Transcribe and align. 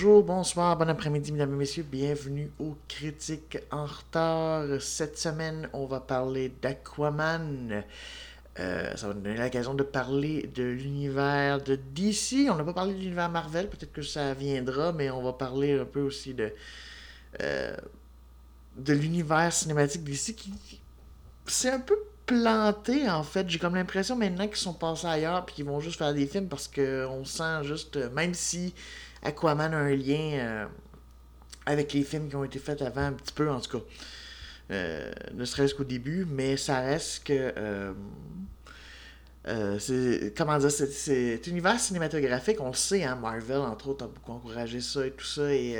Bonjour, 0.00 0.22
bonsoir, 0.22 0.76
bon 0.76 0.88
après-midi, 0.88 1.32
mesdames 1.32 1.54
et 1.54 1.56
messieurs. 1.56 1.82
Bienvenue 1.82 2.52
aux 2.60 2.76
Critiques 2.86 3.58
en 3.72 3.84
retard. 3.84 4.80
Cette 4.80 5.18
semaine, 5.18 5.68
on 5.72 5.86
va 5.86 5.98
parler 5.98 6.52
d'Aquaman. 6.62 7.82
Euh, 8.60 8.94
ça 8.96 9.08
va 9.08 9.14
nous 9.14 9.22
donner 9.22 9.36
l'occasion 9.36 9.74
de 9.74 9.82
parler 9.82 10.48
de 10.54 10.62
l'univers 10.62 11.60
de 11.60 11.74
DC. 11.74 12.48
On 12.48 12.54
n'a 12.54 12.62
pas 12.62 12.74
parlé 12.74 12.94
de 12.94 13.00
l'univers 13.00 13.28
Marvel, 13.28 13.68
peut-être 13.68 13.92
que 13.92 14.02
ça 14.02 14.34
viendra, 14.34 14.92
mais 14.92 15.10
on 15.10 15.20
va 15.20 15.32
parler 15.32 15.76
un 15.76 15.84
peu 15.84 16.02
aussi 16.02 16.32
de, 16.32 16.52
euh, 17.42 17.76
de 18.76 18.92
l'univers 18.92 19.52
cinématique 19.52 20.04
DC 20.04 20.36
qui 20.36 20.52
c'est 21.46 21.70
un 21.70 21.80
peu 21.80 21.98
planté 22.24 23.10
en 23.10 23.24
fait. 23.24 23.50
J'ai 23.50 23.58
comme 23.58 23.74
l'impression 23.74 24.14
maintenant 24.14 24.46
qu'ils 24.46 24.58
sont 24.58 24.74
passés 24.74 25.08
ailleurs 25.08 25.44
puis 25.44 25.56
qu'ils 25.56 25.64
vont 25.64 25.80
juste 25.80 25.98
faire 25.98 26.14
des 26.14 26.28
films 26.28 26.46
parce 26.46 26.68
qu'on 26.68 27.24
sent 27.24 27.64
juste, 27.64 27.96
même 28.12 28.34
si 28.34 28.74
Aquaman 29.22 29.74
a 29.74 29.78
un 29.78 29.94
lien 29.94 30.32
euh, 30.34 30.66
avec 31.66 31.92
les 31.92 32.02
films 32.02 32.28
qui 32.28 32.36
ont 32.36 32.44
été 32.44 32.58
faits 32.58 32.82
avant 32.82 33.02
un 33.02 33.12
petit 33.12 33.32
peu 33.32 33.50
en 33.50 33.60
tout 33.60 33.78
cas. 33.78 33.84
Euh, 34.70 35.10
ne 35.34 35.44
serait-ce 35.44 35.74
qu'au 35.74 35.84
début, 35.84 36.26
mais 36.28 36.56
ça 36.56 36.80
reste 36.80 37.24
que. 37.24 37.52
Euh, 37.56 37.92
comment 40.36 40.58
dire 40.58 40.70
c'est 40.70 41.46
univers 41.46 41.80
cinématographique 41.80 42.60
on 42.60 42.66
le 42.66 42.74
sait 42.74 43.04
hein, 43.04 43.16
Marvel 43.16 43.60
entre 43.60 43.88
autres 43.88 44.04
a 44.04 44.08
beaucoup 44.08 44.32
encouragé 44.32 44.82
ça 44.82 45.06
et 45.06 45.10
tout 45.10 45.24
ça 45.24 45.50
et 45.50 45.74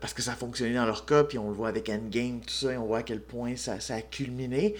parce 0.00 0.14
que 0.14 0.22
ça 0.22 0.32
a 0.32 0.34
fonctionné 0.34 0.72
dans 0.72 0.86
leur 0.86 1.04
cas 1.04 1.24
puis 1.24 1.36
on 1.36 1.50
le 1.50 1.54
voit 1.54 1.68
avec 1.68 1.90
Endgame 1.90 2.40
tout 2.40 2.54
ça 2.54 2.72
et 2.72 2.78
on 2.78 2.86
voit 2.86 2.98
à 2.98 3.02
quel 3.02 3.20
point 3.20 3.56
ça 3.56 3.76
a 3.90 4.00
culminé 4.00 4.74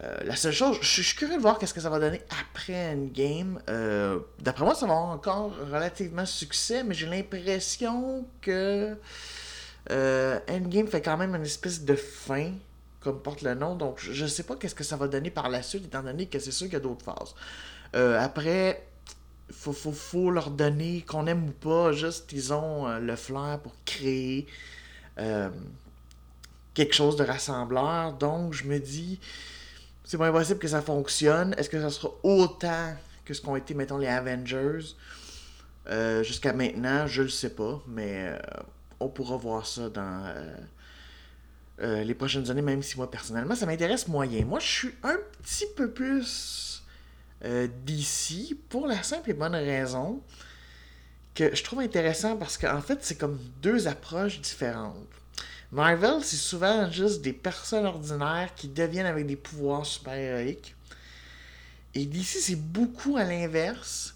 la 0.00 0.36
seule 0.36 0.52
chose, 0.52 0.78
je 0.80 1.02
suis 1.02 1.16
curieux 1.16 1.36
de 1.36 1.40
voir 1.40 1.58
qu'est-ce 1.58 1.74
que 1.74 1.80
ça 1.80 1.90
va 1.90 1.98
donner 1.98 2.22
après 2.40 2.92
Endgame. 2.92 3.60
Euh, 3.68 4.20
D'après 4.38 4.64
moi, 4.64 4.74
ça 4.74 4.86
va 4.86 4.92
avoir 4.92 5.08
encore 5.08 5.52
relativement 5.72 6.24
succès, 6.24 6.84
mais 6.84 6.94
j'ai 6.94 7.06
l'impression 7.06 8.24
que 8.40 8.96
euh, 9.90 10.38
Endgame 10.48 10.86
fait 10.86 11.02
quand 11.02 11.16
même 11.16 11.34
une 11.34 11.42
espèce 11.42 11.84
de 11.84 11.94
fin, 11.94 12.52
comme 13.00 13.20
porte 13.20 13.42
le 13.42 13.54
nom. 13.54 13.74
Donc, 13.74 13.98
je 13.98 14.26
sais 14.26 14.44
pas 14.44 14.54
qu'est-ce 14.56 14.74
que 14.74 14.84
ça 14.84 14.96
va 14.96 15.08
donner 15.08 15.30
par 15.30 15.48
la 15.48 15.62
suite, 15.62 15.86
étant 15.86 16.02
donné 16.02 16.26
que 16.26 16.38
c'est 16.38 16.52
sûr 16.52 16.66
qu'il 16.66 16.74
y 16.74 16.76
a 16.76 16.80
d'autres 16.80 17.04
phases. 17.04 17.34
Euh, 17.96 18.20
après, 18.20 18.86
faut, 19.50 19.72
faut, 19.72 19.92
faut 19.92 20.30
leur 20.30 20.50
donner, 20.50 21.02
qu'on 21.02 21.26
aime 21.26 21.48
ou 21.48 21.52
pas, 21.52 21.92
juste 21.92 22.32
ils 22.32 22.52
ont 22.52 22.86
euh, 22.86 22.98
le 23.00 23.16
flair 23.16 23.58
pour 23.62 23.72
créer 23.84 24.46
euh, 25.18 25.48
quelque 26.74 26.94
chose 26.94 27.16
de 27.16 27.24
rassembleur. 27.24 28.12
Donc, 28.12 28.52
je 28.52 28.64
me 28.64 28.78
dis 28.78 29.18
c'est 30.08 30.16
pas 30.16 30.28
impossible 30.28 30.58
que 30.58 30.68
ça 30.68 30.80
fonctionne. 30.80 31.54
Est-ce 31.58 31.68
que 31.68 31.78
ça 31.78 31.90
sera 31.90 32.10
autant 32.22 32.96
que 33.26 33.34
ce 33.34 33.42
qu'ont 33.42 33.56
été, 33.56 33.74
mettons, 33.74 33.98
les 33.98 34.06
Avengers? 34.06 34.94
Euh, 35.86 36.22
jusqu'à 36.22 36.54
maintenant 36.54 37.06
Je 37.06 37.22
le 37.22 37.28
sais 37.28 37.50
pas, 37.50 37.82
mais 37.86 38.28
euh, 38.28 38.38
on 39.00 39.08
pourra 39.10 39.36
voir 39.36 39.66
ça 39.66 39.90
dans 39.90 40.34
euh, 41.80 42.02
les 42.04 42.14
prochaines 42.14 42.50
années, 42.50 42.62
même 42.62 42.82
si 42.82 42.96
moi, 42.96 43.10
personnellement, 43.10 43.54
ça 43.54 43.66
m'intéresse 43.66 44.08
moyen. 44.08 44.46
Moi, 44.46 44.60
je 44.60 44.66
suis 44.66 44.94
un 45.02 45.18
petit 45.42 45.66
peu 45.76 45.90
plus 45.90 46.82
d'ici 47.84 48.58
pour 48.68 48.88
la 48.88 49.00
simple 49.02 49.30
et 49.30 49.34
bonne 49.34 49.54
raison 49.54 50.20
que 51.36 51.54
je 51.54 51.62
trouve 51.62 51.80
intéressant 51.80 52.36
parce 52.36 52.58
qu'en 52.58 52.80
fait, 52.80 52.98
c'est 53.02 53.14
comme 53.16 53.38
deux 53.62 53.86
approches 53.86 54.40
différentes. 54.40 54.96
Marvel, 55.70 56.22
c'est 56.22 56.36
souvent 56.36 56.90
juste 56.90 57.20
des 57.20 57.34
personnes 57.34 57.84
ordinaires 57.84 58.50
qui 58.56 58.68
deviennent 58.68 59.06
avec 59.06 59.26
des 59.26 59.36
pouvoirs 59.36 59.84
super-héroïques. 59.84 60.74
Et 61.94 62.06
d'ici, 62.06 62.40
c'est 62.40 62.56
beaucoup 62.56 63.16
à 63.16 63.24
l'inverse. 63.24 64.14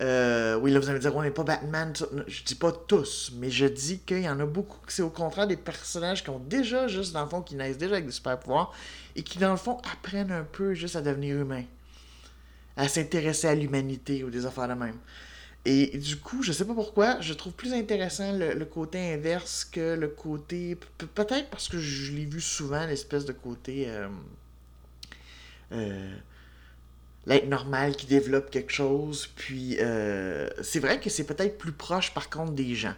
Euh, 0.00 0.54
oui, 0.56 0.70
là, 0.70 0.78
vous 0.78 0.88
allez 0.88 0.98
me 0.98 1.00
dire, 1.00 1.14
on 1.14 1.22
n'est 1.22 1.30
pas 1.30 1.42
Batman. 1.42 1.92
Je 2.26 2.42
dis 2.42 2.54
pas 2.54 2.72
tous, 2.72 3.32
mais 3.36 3.50
je 3.50 3.66
dis 3.66 3.98
qu'il 3.98 4.22
y 4.22 4.28
en 4.28 4.40
a 4.40 4.46
beaucoup 4.46 4.78
que 4.86 4.92
c'est 4.92 5.02
au 5.02 5.10
contraire 5.10 5.46
des 5.46 5.58
personnages 5.58 6.24
qui 6.24 6.30
ont 6.30 6.38
déjà, 6.38 6.88
juste 6.88 7.12
dans 7.12 7.22
le 7.22 7.28
fond, 7.28 7.42
qui 7.42 7.54
naissent 7.54 7.76
déjà 7.76 7.94
avec 7.94 8.06
des 8.06 8.12
super-pouvoirs 8.12 8.72
et 9.16 9.22
qui, 9.22 9.38
dans 9.38 9.50
le 9.50 9.58
fond, 9.58 9.78
apprennent 9.92 10.32
un 10.32 10.44
peu 10.44 10.72
juste 10.72 10.96
à 10.96 11.02
devenir 11.02 11.36
humains. 11.36 11.64
À 12.76 12.88
s'intéresser 12.88 13.46
à 13.48 13.54
l'humanité 13.54 14.24
ou 14.24 14.30
des 14.30 14.46
affaires 14.46 14.68
de 14.68 14.74
même. 14.74 14.96
Et 15.66 15.98
du 15.98 16.16
coup, 16.16 16.42
je 16.42 16.52
sais 16.52 16.64
pas 16.64 16.72
pourquoi, 16.74 17.20
je 17.20 17.34
trouve 17.34 17.52
plus 17.52 17.74
intéressant 17.74 18.32
le, 18.32 18.64
côté 18.64 19.12
inverse 19.12 19.64
que 19.64 19.94
le 19.94 20.08
côté. 20.08 20.78
Peut-être 21.14 21.50
parce 21.50 21.68
que 21.68 21.78
je 21.78 22.12
l'ai 22.12 22.24
vu 22.24 22.40
souvent, 22.40 22.86
l'espèce 22.86 23.26
de 23.26 23.32
côté. 23.32 23.84
Euh, 23.88 24.08
euh, 25.72 26.16
l'être 27.26 27.46
normal 27.46 27.94
qui 27.94 28.06
développe 28.06 28.50
quelque 28.50 28.72
chose. 28.72 29.28
Puis 29.36 29.76
euh, 29.80 30.48
c'est 30.62 30.80
vrai 30.80 31.00
que 31.00 31.10
c'est 31.10 31.24
peut-être 31.24 31.58
plus 31.58 31.72
proche 31.72 32.12
par 32.14 32.30
contre 32.30 32.52
des 32.52 32.74
gens. 32.74 32.94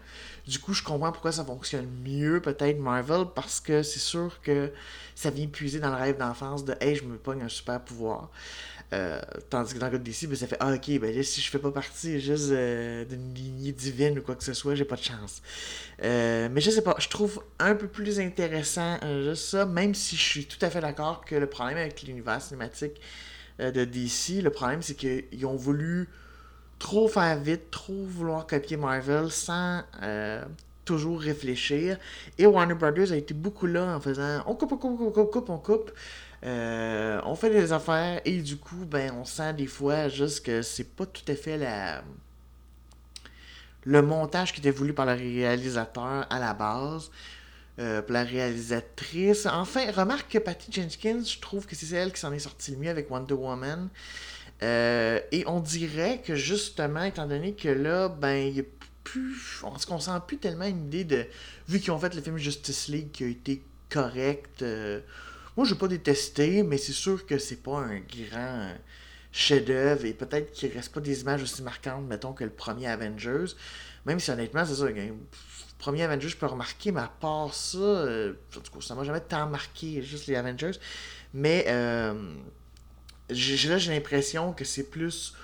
Du 0.46 0.58
coup, 0.58 0.72
je 0.72 0.82
comprends 0.82 1.12
pourquoi 1.12 1.32
ça 1.32 1.44
fonctionne 1.44 1.88
mieux 2.04 2.40
peut-être 2.40 2.78
Marvel 2.78 3.26
parce 3.34 3.60
que 3.60 3.82
c'est 3.82 4.00
sûr 4.00 4.40
que 4.42 4.72
ça 5.14 5.30
vient 5.30 5.46
puiser 5.46 5.80
dans 5.80 5.90
le 5.90 5.96
rêve 5.96 6.18
d'enfance 6.18 6.64
de 6.64 6.74
Hey, 6.80 6.96
je 6.96 7.04
me 7.04 7.16
pogne 7.16 7.42
un 7.42 7.48
super 7.48 7.80
pouvoir. 7.80 8.30
Euh, 8.92 9.20
tandis 9.48 9.72
que 9.72 9.78
dans 9.78 9.86
le 9.86 9.92
cas 9.92 9.98
d'ici, 9.98 10.26
ben, 10.26 10.36
ça 10.36 10.46
fait 10.46 10.56
Ah, 10.60 10.72
ok, 10.72 10.98
ben 10.98 11.22
si 11.22 11.40
je 11.40 11.50
fais 11.50 11.58
pas 11.58 11.70
partie 11.70 12.20
juste 12.20 12.50
euh, 12.50 13.04
d'une 13.06 13.32
lignée 13.32 13.72
divine 13.72 14.18
ou 14.18 14.22
quoi 14.22 14.34
que 14.34 14.44
ce 14.44 14.52
soit, 14.52 14.74
j'ai 14.74 14.84
pas 14.84 14.96
de 14.96 15.02
chance. 15.02 15.40
Euh, 16.02 16.48
mais 16.50 16.60
je 16.60 16.70
sais 16.70 16.82
pas, 16.82 16.96
je 16.98 17.08
trouve 17.08 17.42
un 17.58 17.74
peu 17.74 17.86
plus 17.88 18.20
intéressant 18.20 18.98
juste 19.22 19.46
ça, 19.46 19.64
même 19.64 19.94
si 19.94 20.16
je 20.16 20.22
suis 20.22 20.46
tout 20.46 20.58
à 20.60 20.68
fait 20.68 20.80
d'accord 20.80 21.24
que 21.24 21.34
le 21.34 21.46
problème 21.46 21.78
avec 21.78 22.02
l'univers 22.02 22.42
cinématique 22.42 23.00
de 23.58 23.84
DC, 23.84 24.42
le 24.42 24.50
problème 24.50 24.82
c'est 24.82 24.94
qu'ils 24.94 25.46
ont 25.46 25.56
voulu 25.56 26.08
trop 26.78 27.08
faire 27.08 27.38
vite, 27.38 27.70
trop 27.70 28.04
vouloir 28.04 28.46
copier 28.46 28.76
Marvel 28.76 29.30
sans 29.30 29.82
toujours 30.84 31.20
réfléchir. 31.20 31.98
Et 32.38 32.46
Warner 32.46 32.74
Brothers 32.74 33.12
a 33.12 33.16
été 33.16 33.34
beaucoup 33.34 33.66
là 33.66 33.96
en 33.96 34.00
faisant 34.00 34.42
on 34.46 34.54
coupe, 34.54 34.72
on 34.72 34.76
coupe, 34.76 35.00
on 35.00 35.10
coupe, 35.10 35.18
on 35.18 35.26
coupe, 35.26 35.50
on 35.50 35.58
coupe. 35.58 35.92
Euh, 36.44 37.20
on 37.24 37.36
fait 37.36 37.50
des 37.50 37.72
affaires 37.72 38.20
et 38.24 38.38
du 38.38 38.56
coup, 38.56 38.84
ben, 38.84 39.12
on 39.14 39.24
sent 39.24 39.54
des 39.54 39.66
fois 39.66 40.08
juste 40.08 40.44
que 40.44 40.62
c'est 40.62 40.96
pas 40.96 41.06
tout 41.06 41.22
à 41.28 41.36
fait 41.36 41.56
la 41.56 42.02
le 43.84 44.00
montage 44.00 44.52
qui 44.52 44.60
était 44.60 44.70
voulu 44.70 44.92
par 44.92 45.06
le 45.06 45.12
réalisateur 45.12 46.26
à 46.30 46.38
la 46.38 46.54
base. 46.54 47.10
Euh, 47.78 48.02
la 48.08 48.22
réalisatrice. 48.22 49.46
Enfin, 49.46 49.90
remarque 49.92 50.32
que 50.32 50.38
Patty 50.38 50.70
Jenkins, 50.70 51.22
je 51.24 51.40
trouve 51.40 51.66
que 51.66 51.74
c'est 51.74 51.96
elle 51.96 52.12
qui 52.12 52.20
s'en 52.20 52.32
est 52.32 52.38
sortie 52.38 52.72
le 52.72 52.76
mieux 52.76 52.90
avec 52.90 53.10
Wonder 53.10 53.34
Woman. 53.34 53.88
Euh, 54.62 55.18
et 55.32 55.44
on 55.46 55.58
dirait 55.58 56.20
que 56.24 56.36
justement, 56.36 57.02
étant 57.02 57.26
donné 57.26 57.54
que 57.54 57.68
là, 57.68 58.08
ben, 58.08 58.34
il 58.34 58.56
y 58.56 58.60
a 58.60 58.64
plus. 59.04 59.62
On 59.64 59.78
se 59.78 60.04
sent 60.04 60.10
plus 60.26 60.36
tellement 60.36 60.66
une 60.66 60.84
idée 60.84 61.04
de. 61.04 61.26
Vu 61.66 61.80
qu'ils 61.80 61.92
ont 61.92 61.98
fait 61.98 62.14
le 62.14 62.20
film 62.20 62.36
Justice 62.36 62.88
League 62.88 63.10
qui 63.10 63.24
a 63.24 63.28
été 63.28 63.62
correct. 63.88 64.62
Moi, 65.56 65.66
je 65.66 65.74
n'ai 65.74 65.78
pas 65.78 65.88
détesté, 65.88 66.62
mais 66.62 66.78
c'est 66.78 66.92
sûr 66.92 67.26
que 67.26 67.38
c'est 67.38 67.62
pas 67.62 67.78
un 67.78 67.98
grand 67.98 68.72
chef-d'œuvre 69.32 70.04
et 70.04 70.12
peut-être 70.12 70.52
qu'il 70.52 70.72
reste 70.72 70.92
pas 70.92 71.00
des 71.00 71.22
images 71.22 71.42
aussi 71.42 71.62
marquantes, 71.62 72.04
mettons, 72.06 72.32
que 72.32 72.44
le 72.44 72.50
premier 72.50 72.86
Avengers. 72.86 73.52
Même 74.06 74.20
si 74.20 74.30
honnêtement, 74.30 74.64
c'est 74.64 74.74
ça, 74.74 74.84
le 74.86 75.14
premier 75.78 76.02
Avengers, 76.02 76.28
je 76.28 76.36
peux 76.36 76.46
remarquer, 76.46 76.92
mais 76.92 77.00
à 77.00 77.08
part 77.08 77.52
ça, 77.54 77.78
euh, 77.78 78.34
en 78.56 78.60
tout 78.60 78.72
cas, 78.72 78.80
ça 78.80 78.94
m'a 78.94 79.04
jamais 79.04 79.20
tant 79.20 79.46
marqué, 79.46 80.02
juste 80.02 80.26
les 80.26 80.36
Avengers. 80.36 80.72
Mais 81.34 81.64
euh, 81.68 82.14
là, 83.28 83.34
j'ai 83.78 83.92
l'impression 83.92 84.52
que 84.52 84.64
c'est 84.64 84.90
plus. 84.90 85.34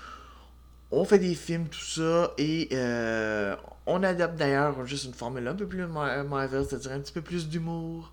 On 0.91 1.05
fait 1.05 1.19
des 1.19 1.35
films, 1.35 1.67
tout 1.67 1.79
ça, 1.79 2.33
et 2.37 2.69
euh, 2.73 3.55
on 3.85 4.01
adapte 4.01 4.37
d'ailleurs 4.37 4.85
juste 4.85 5.05
une 5.05 5.13
formule 5.13 5.47
un 5.47 5.55
peu 5.55 5.67
plus 5.67 5.85
Marvel, 5.85 6.65
c'est-à-dire 6.67 6.93
un 6.93 6.99
petit 6.99 7.13
peu 7.13 7.21
plus 7.21 7.47
d'humour. 7.47 8.11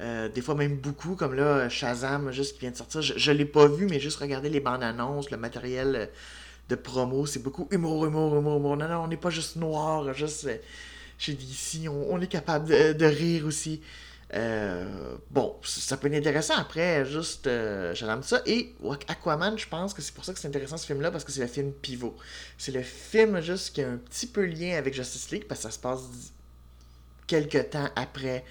Euh, 0.00 0.28
des 0.28 0.40
fois 0.40 0.54
même 0.54 0.76
beaucoup, 0.76 1.14
comme 1.14 1.34
là, 1.34 1.68
Shazam, 1.68 2.32
juste 2.32 2.54
qui 2.54 2.60
vient 2.60 2.70
de 2.70 2.76
sortir. 2.76 3.02
Je, 3.02 3.32
l'ai 3.32 3.44
pas 3.44 3.66
vu, 3.66 3.86
mais 3.86 4.00
juste 4.00 4.18
regarder 4.18 4.48
les 4.48 4.60
bandes 4.60 4.82
annonces, 4.82 5.30
le 5.30 5.36
matériel 5.36 5.94
euh, 5.94 6.06
de 6.68 6.74
promo, 6.74 7.26
c'est 7.26 7.42
beaucoup 7.42 7.68
humour, 7.70 8.06
humour, 8.06 8.36
humour, 8.36 8.56
humour. 8.56 8.76
Non, 8.76 8.88
non, 8.88 9.04
on 9.04 9.08
n'est 9.08 9.16
pas 9.16 9.30
juste 9.30 9.56
noir, 9.56 10.12
juste 10.14 10.46
euh, 10.46 10.56
chez 11.18 11.34
DC, 11.34 11.88
on, 11.88 12.20
est 12.20 12.26
capable 12.26 12.68
de, 12.68 13.04
rire 13.04 13.46
aussi. 13.46 13.80
bon, 15.30 15.56
ça 15.62 15.96
peut 15.96 16.08
être 16.08 16.18
intéressant 16.18 16.54
après, 16.56 17.04
juste, 17.04 17.48
j'aime 17.92 18.22
ça. 18.24 18.42
Et 18.46 18.74
Aquaman, 19.06 19.56
je 19.56 19.68
pense 19.68 19.94
que 19.94 20.02
c'est 20.02 20.14
pour 20.14 20.24
ça 20.24 20.32
que 20.32 20.40
c'est 20.40 20.48
intéressant 20.48 20.78
ce 20.78 20.86
film-là, 20.86 21.12
parce 21.12 21.22
que 21.22 21.30
c'est 21.30 21.42
le 21.42 21.46
film 21.46 21.70
pivot. 21.70 22.16
C'est 22.58 22.72
le 22.72 22.82
film 22.82 23.40
juste 23.40 23.74
qui 23.74 23.82
a 23.82 23.88
un 23.88 23.98
petit 23.98 24.26
peu 24.26 24.44
lien 24.44 24.76
avec 24.78 24.94
Justice 24.94 25.30
League, 25.30 25.44
parce 25.46 25.60
que 25.60 25.68
ça 25.68 25.70
se 25.70 25.78
passe 25.78 26.00
quelques 27.28 27.70
temps 27.70 27.88
après 27.94 28.44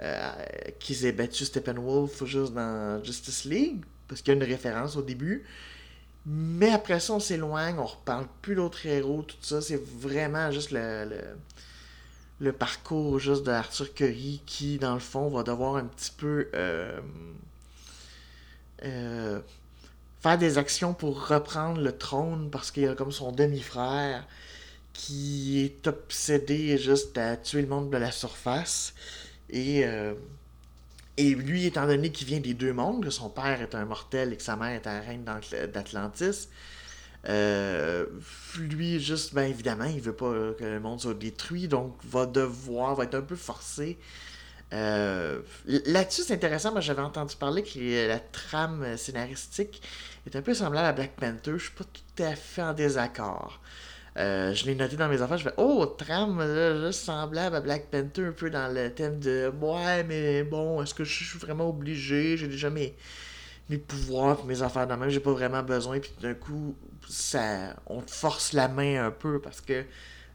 euh, 0.00 0.32
qu'ils 0.78 1.06
aient 1.06 1.12
battu 1.12 1.44
Steppenwolf 1.44 2.24
juste 2.24 2.52
dans 2.52 3.02
Justice 3.02 3.44
League, 3.44 3.84
parce 4.06 4.22
qu'il 4.22 4.34
y 4.34 4.36
a 4.36 4.42
une 4.42 4.48
référence 4.48 4.96
au 4.96 5.02
début. 5.02 5.44
Mais 6.26 6.70
après 6.70 7.00
ça, 7.00 7.14
on 7.14 7.20
s'éloigne, 7.20 7.78
on 7.78 7.86
reparle 7.86 8.26
plus 8.42 8.54
d'autres 8.54 8.86
héros, 8.86 9.22
tout 9.22 9.36
ça. 9.40 9.60
C'est 9.60 9.80
vraiment 9.82 10.50
juste 10.50 10.70
le, 10.72 11.08
le, 12.40 12.52
parcours 12.52 13.18
juste 13.18 13.44
de 13.44 13.50
Arthur 13.50 13.94
Curry 13.94 14.42
qui, 14.44 14.78
dans 14.78 14.94
le 14.94 15.00
fond, 15.00 15.28
va 15.30 15.42
devoir 15.42 15.76
un 15.76 15.86
petit 15.86 16.12
peu 16.16 16.48
euh, 18.84 19.40
faire 20.20 20.38
des 20.38 20.58
actions 20.58 20.94
pour 20.94 21.28
reprendre 21.28 21.80
le 21.80 21.96
trône 21.96 22.50
parce 22.50 22.70
qu'il 22.70 22.84
y 22.84 22.86
a 22.86 22.94
comme 22.94 23.12
son 23.12 23.32
demi-frère 23.32 24.26
qui 24.92 25.60
est 25.64 25.86
obsédé 25.86 26.76
juste 26.76 27.16
à 27.18 27.36
tuer 27.36 27.62
le 27.62 27.68
monde 27.68 27.90
de 27.90 27.96
la 27.96 28.10
surface. 28.10 28.94
Et, 29.50 29.84
euh, 29.84 30.14
et 31.16 31.34
lui, 31.34 31.66
étant 31.66 31.86
donné 31.86 32.12
qu'il 32.12 32.26
vient 32.26 32.40
des 32.40 32.54
deux 32.54 32.72
mondes, 32.72 33.04
que 33.04 33.10
son 33.10 33.30
père 33.30 33.60
est 33.60 33.74
un 33.74 33.84
mortel 33.84 34.32
et 34.32 34.36
que 34.36 34.42
sa 34.42 34.56
mère 34.56 34.70
est 34.70 34.86
un 34.86 35.00
reine 35.00 35.24
d'Atlantis, 35.72 36.48
euh, 37.28 38.06
lui, 38.58 39.00
juste, 39.00 39.34
ben 39.34 39.50
évidemment, 39.50 39.84
il 39.84 40.00
veut 40.00 40.14
pas 40.14 40.32
que 40.58 40.64
le 40.64 40.80
monde 40.80 41.00
soit 41.00 41.14
détruit, 41.14 41.68
donc 41.68 41.96
va 42.04 42.26
devoir, 42.26 42.94
va 42.94 43.04
être 43.04 43.16
un 43.16 43.22
peu 43.22 43.36
forcé. 43.36 43.98
Euh, 44.72 45.40
là-dessus, 45.66 46.22
c'est 46.22 46.34
intéressant, 46.34 46.72
moi 46.72 46.80
j'avais 46.80 47.02
entendu 47.02 47.34
parler 47.36 47.62
que 47.62 48.06
la 48.06 48.20
trame 48.20 48.96
scénaristique 48.96 49.82
est 50.26 50.36
un 50.36 50.42
peu 50.42 50.54
semblable 50.54 50.86
à 50.86 50.92
Black 50.92 51.16
Panther. 51.16 51.52
Je 51.58 51.64
suis 51.64 51.72
pas 51.72 51.84
tout 51.84 52.22
à 52.22 52.36
fait 52.36 52.62
en 52.62 52.74
désaccord. 52.74 53.60
Euh, 54.18 54.52
je 54.52 54.66
l'ai 54.66 54.74
noté 54.74 54.96
dans 54.96 55.08
mes 55.08 55.22
affaires, 55.22 55.38
je 55.38 55.44
fais 55.44 55.54
Oh, 55.58 55.86
trame, 55.86 56.42
juste 56.84 57.04
semblable 57.04 57.56
à 57.56 57.60
Black 57.60 57.86
Panther, 57.90 58.26
un 58.26 58.32
peu 58.32 58.50
dans 58.50 58.72
le 58.72 58.92
thème 58.92 59.20
de 59.20 59.52
Ouais, 59.60 60.02
mais 60.04 60.42
bon, 60.42 60.82
est-ce 60.82 60.94
que 60.94 61.04
je 61.04 61.24
suis 61.24 61.38
vraiment 61.38 61.68
obligé? 61.68 62.36
J'ai 62.36 62.48
déjà 62.48 62.68
mes, 62.70 62.96
mes 63.70 63.78
pouvoirs, 63.78 64.44
mes 64.46 64.62
affaires 64.62 64.86
dans 64.86 64.96
même, 64.96 65.10
j'ai 65.10 65.20
pas 65.20 65.32
vraiment 65.32 65.62
besoin, 65.62 66.00
puis 66.00 66.12
d'un 66.20 66.34
coup, 66.34 66.76
ça, 67.08 67.76
on 67.86 68.00
te 68.02 68.10
force 68.10 68.52
la 68.54 68.68
main 68.68 69.06
un 69.06 69.10
peu 69.10 69.40
parce 69.40 69.60
que 69.60 69.84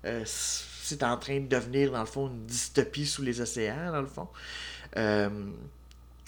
euh, 0.05 0.23
c'est 0.25 1.03
en 1.03 1.17
train 1.17 1.39
de 1.39 1.47
devenir, 1.47 1.91
dans 1.91 2.01
le 2.01 2.05
fond, 2.05 2.27
une 2.29 2.45
dystopie 2.45 3.05
sous 3.07 3.21
les 3.23 3.41
océans, 3.41 3.91
dans 3.91 4.01
le 4.01 4.07
fond. 4.07 4.27
Euh, 4.97 5.29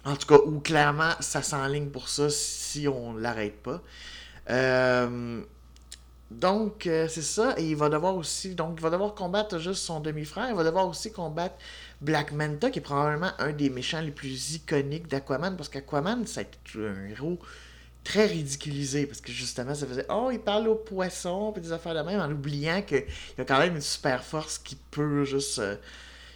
en 0.06 0.16
tout 0.16 0.28
cas, 0.28 0.40
où 0.46 0.60
clairement, 0.60 1.12
ça 1.20 1.42
s'enligne 1.42 1.90
pour 1.90 2.10
ça 2.10 2.30
si 2.30 2.88
on 2.88 3.16
l'arrête 3.16 3.62
pas. 3.64 3.82
Euh, 4.50 5.42
donc, 6.32 6.88
euh, 6.88 7.08
c'est 7.08 7.22
ça. 7.22 7.54
Et 7.58 7.70
il 7.70 7.76
va 7.76 7.90
devoir 7.90 8.16
aussi. 8.16 8.56
Donc, 8.56 8.76
il 8.78 8.82
va 8.82 8.90
devoir 8.90 9.14
combattre 9.14 9.60
juste 9.60 9.84
son 9.84 10.00
demi-frère. 10.00 10.48
Il 10.50 10.56
va 10.56 10.64
devoir 10.64 10.88
aussi 10.88 11.12
combattre 11.12 11.56
Black 12.02 12.32
Manta, 12.32 12.72
qui 12.72 12.80
est 12.80 12.82
probablement 12.82 13.32
un 13.38 13.52
des 13.52 13.70
méchants 13.70 14.02
les 14.02 14.12
plus 14.12 14.56
iconiques 14.56 15.08
d'Aquaman. 15.08 15.56
Parce 15.56 15.70
qu'Aquaman, 15.70 16.26
c'est 16.26 16.50
un 16.78 17.10
héros 17.10 17.38
très 18.04 18.26
ridiculisé. 18.26 19.06
Parce 19.06 19.22
que 19.22 19.32
justement, 19.32 19.76
ça 19.76 19.86
faisait 19.86 20.06
Oh, 20.10 20.30
il 20.32 20.40
parle 20.40 20.68
aux 20.68 20.76
poissons, 20.76 21.52
puis 21.54 21.62
des 21.62 21.72
affaires 21.72 21.94
de 21.94 22.02
même, 22.02 22.20
en 22.20 22.32
oubliant 22.32 22.82
qu'il 22.82 23.06
y 23.38 23.42
a 23.42 23.46
quand 23.46 23.60
même 23.60 23.76
une 23.76 23.82
super 23.82 24.24
force 24.24 24.58
qui 24.58 24.76
peut 24.92 25.26
juste. 25.26 25.60
Euh, 25.60 25.76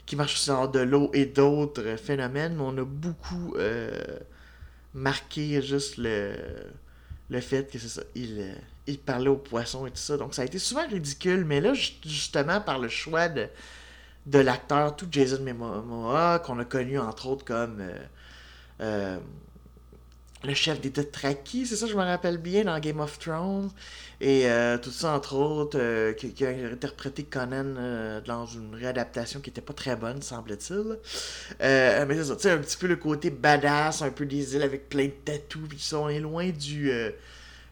qui 0.06 0.16
marche 0.16 0.40
sur 0.40 0.68
de 0.70 0.80
l'eau 0.80 1.12
et 1.14 1.28
d'autres 1.28 1.96
phénomènes. 1.98 2.56
Mais 2.56 2.64
on 2.64 2.78
a 2.80 2.84
beaucoup 2.84 3.54
euh, 3.58 3.92
marqué 4.96 5.62
juste 5.62 5.98
le, 5.98 6.34
le 7.30 7.42
fait 7.42 7.72
que 7.72 7.78
c'est 7.78 7.90
ça. 7.90 8.02
Il 8.16 8.56
il 8.90 9.00
parlait 9.00 9.30
aux 9.30 9.38
poissons 9.38 9.86
et 9.86 9.92
tout 9.92 9.98
ça. 9.98 10.18
Donc 10.18 10.34
ça 10.34 10.42
a 10.42 10.46
été 10.46 10.60
souvent 10.60 10.88
ridicule, 10.88 11.46
mais 11.46 11.62
là, 11.62 11.74
justement, 11.74 12.60
par 12.62 12.80
le 12.80 12.90
choix 12.90 13.30
de, 13.30 13.48
de 14.26 14.40
l'acteur, 14.40 14.96
tout 14.96 15.08
Jason 15.10 15.42
Momoa, 15.42 16.40
qu'on 16.40 16.60
a 16.60 16.66
connu 16.66 17.00
entre 17.00 17.28
autres 17.28 17.46
comme 17.46 17.80
euh, 17.80 17.98
euh, 18.82 19.18
le 20.44 20.54
chef 20.54 20.80
des 20.80 20.90
Dothraki, 20.90 21.66
c'est 21.66 21.76
ça, 21.76 21.86
je 21.86 21.96
me 21.96 22.04
rappelle 22.04 22.38
bien, 22.38 22.64
dans 22.64 22.80
Game 22.80 23.02
of 23.02 23.20
Thrones. 23.20 23.70
Et 24.22 24.50
euh, 24.50 24.78
tout 24.78 24.92
ça, 24.92 25.14
entre 25.14 25.36
autres, 25.36 26.12
qui, 26.14 26.46
a 26.46 26.50
interprété 26.50 27.24
Conan 27.24 28.22
dans 28.26 28.46
une 28.46 28.74
réadaptation 28.74 29.42
qui 29.42 29.50
était 29.50 29.62
pas 29.62 29.74
très 29.74 29.98
bonne, 29.98 30.22
semble-t-il. 30.22 30.98
mais 31.60 32.16
c'est 32.16 32.24
ça, 32.24 32.36
tu 32.36 32.44
sais, 32.44 32.52
un 32.52 32.60
petit 32.60 32.78
peu 32.78 32.88
le 32.88 32.96
côté 32.96 33.32
badass, 33.32 34.02
un 34.02 34.12
peu 34.12 34.26
des 34.26 34.56
îles 34.56 34.64
avec 34.64 34.88
plein 34.88 35.08
de 35.08 35.14
tatous, 35.26 35.68
puis 35.68 35.80
ça, 35.80 36.00
on 36.00 36.08
est 36.08 36.22
loin 36.22 36.50
du 36.50 36.92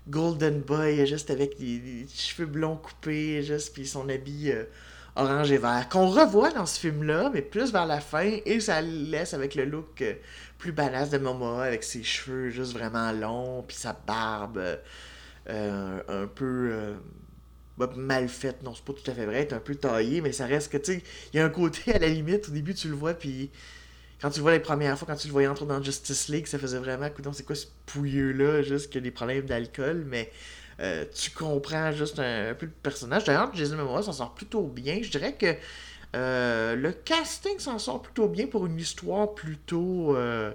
Golden 0.10 0.62
Boy, 0.62 1.06
juste 1.06 1.30
avec 1.30 1.58
des, 1.58 2.08
cheveux 2.14 2.46
blonds 2.46 2.78
coupés, 2.78 3.44
juste, 3.44 3.74
puis 3.74 3.86
son 3.86 4.08
habit 4.10 4.52
euh, 4.52 4.64
orange 5.16 5.52
et 5.52 5.58
vert. 5.58 5.88
Qu'on 5.90 6.08
revoit 6.08 6.52
dans 6.52 6.66
ce 6.66 6.80
film-là, 6.80 7.30
mais 7.34 7.42
plus 7.42 7.72
vers 7.72 7.86
la 7.86 8.00
fin, 8.00 8.38
et 8.46 8.60
ça 8.60 8.82
laisse 8.82 9.34
avec 9.34 9.56
le 9.56 9.66
look 9.66 10.02
euh, 10.02 10.14
plus 10.58 10.72
badass 10.72 11.10
de 11.10 11.18
Momoa, 11.18 11.66
avec 11.66 11.84
ses 11.84 12.04
cheveux 12.04 12.50
juste 12.50 12.74
vraiment 12.74 13.12
longs, 13.12 13.64
puis 13.68 13.78
sa 13.78 13.94
barbe 14.08 14.62
euh, 15.50 16.00
un 16.08 16.28
peu 16.28 16.96
mal 17.96 18.28
faite. 18.28 18.64
Non, 18.64 18.74
c'est 18.74 18.84
pas 18.84 18.94
tout 18.94 19.12
à 19.12 19.14
fait 19.14 19.26
vrai, 19.26 19.48
un 19.54 19.60
peu 19.60 19.76
taillé, 19.76 20.22
mais 20.22 20.32
ça 20.32 20.46
reste 20.46 20.72
que, 20.72 20.78
tu 20.78 20.94
sais, 20.94 21.04
il 21.34 21.38
y 21.38 21.40
a 21.40 21.46
un 21.46 21.50
côté 21.50 21.94
à 21.94 22.00
la 22.00 22.08
limite, 22.08 22.50
au 22.50 22.52
début 22.52 22.74
tu 22.74 22.88
le 22.88 22.96
vois, 22.96 23.14
puis 23.14 23.52
quand 24.22 24.30
tu 24.32 24.40
le 24.40 24.42
vois 24.44 24.52
les 24.52 24.60
premières 24.60 24.98
fois, 24.98 25.08
quand 25.08 25.16
tu 25.16 25.28
le 25.28 25.34
voyais 25.34 25.48
entrer 25.48 25.66
dans 25.66 25.82
Justice 25.82 26.28
League, 26.30 26.48
ça 26.48 26.58
faisait 26.58 26.80
vraiment, 26.80 27.06
écoute, 27.06 27.26
c'est 27.34 27.46
quoi 27.46 27.56
ce 27.56 27.68
pouilleux-là, 27.86 28.64
juste 28.64 28.90
qu'il 28.90 29.00
a 29.00 29.02
des 29.02 29.12
problèmes 29.12 29.46
d'alcool, 29.46 30.06
mais 30.08 30.32
euh, 30.80 31.06
tu 31.14 31.32
comprends 31.32 31.92
juste 31.92 32.20
un, 32.20 32.54
peu 32.54 32.66
le 32.66 32.72
personnage. 32.72 33.24
D'ailleurs, 33.26 33.54
Jason 33.54 33.76
Momoa 33.78 34.04
s'en 34.04 34.14
sort 34.14 34.34
plutôt 34.34 34.64
bien. 34.64 35.00
Je 35.02 35.10
dirais 35.10 35.34
que 35.34 35.56
euh, 36.16 36.76
le 36.76 36.92
casting 36.92 37.60
s'en 37.60 37.80
sort 37.80 38.02
plutôt 38.02 38.28
bien 38.28 38.48
pour 38.48 38.66
une 38.66 38.80
histoire 38.80 39.34
plutôt. 39.34 40.16
Euh, 40.16 40.52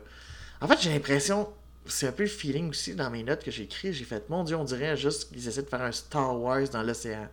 en 0.60 0.68
fait, 0.68 0.80
j'ai 0.80 0.90
l'impression, 0.90 1.48
c'est 1.86 2.08
un 2.08 2.12
peu 2.12 2.22
le 2.24 2.28
feeling 2.28 2.70
aussi 2.70 2.94
dans 2.94 3.10
mes 3.10 3.22
notes 3.22 3.44
que 3.44 3.50
j'ai 3.50 3.64
écrit. 3.64 3.92
J'ai 3.92 4.04
fait, 4.04 4.28
mon 4.28 4.44
Dieu, 4.44 4.56
on 4.56 4.64
dirait 4.64 4.96
juste 4.96 5.32
qu'ils 5.32 5.46
essaient 5.46 5.62
de 5.62 5.68
faire 5.68 5.82
un 5.82 5.92
Star 5.92 6.40
Wars 6.40 6.68
dans 6.72 6.82
l'océan 6.82 7.28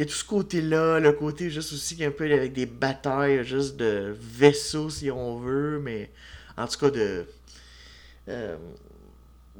il 0.00 0.04
y 0.04 0.06
a 0.06 0.08
tout 0.08 0.16
ce 0.16 0.24
côté-là, 0.24 0.98
le 0.98 1.12
côté 1.12 1.50
juste 1.50 1.74
aussi 1.74 2.02
un 2.02 2.10
peu 2.10 2.24
avec 2.24 2.54
des 2.54 2.64
batailles 2.64 3.44
juste 3.44 3.76
de 3.76 4.16
vaisseaux 4.18 4.88
si 4.88 5.10
on 5.10 5.38
veut, 5.38 5.78
mais 5.78 6.10
en 6.56 6.66
tout 6.66 6.78
cas 6.78 6.88
de. 6.88 7.26
Euh, 8.30 8.56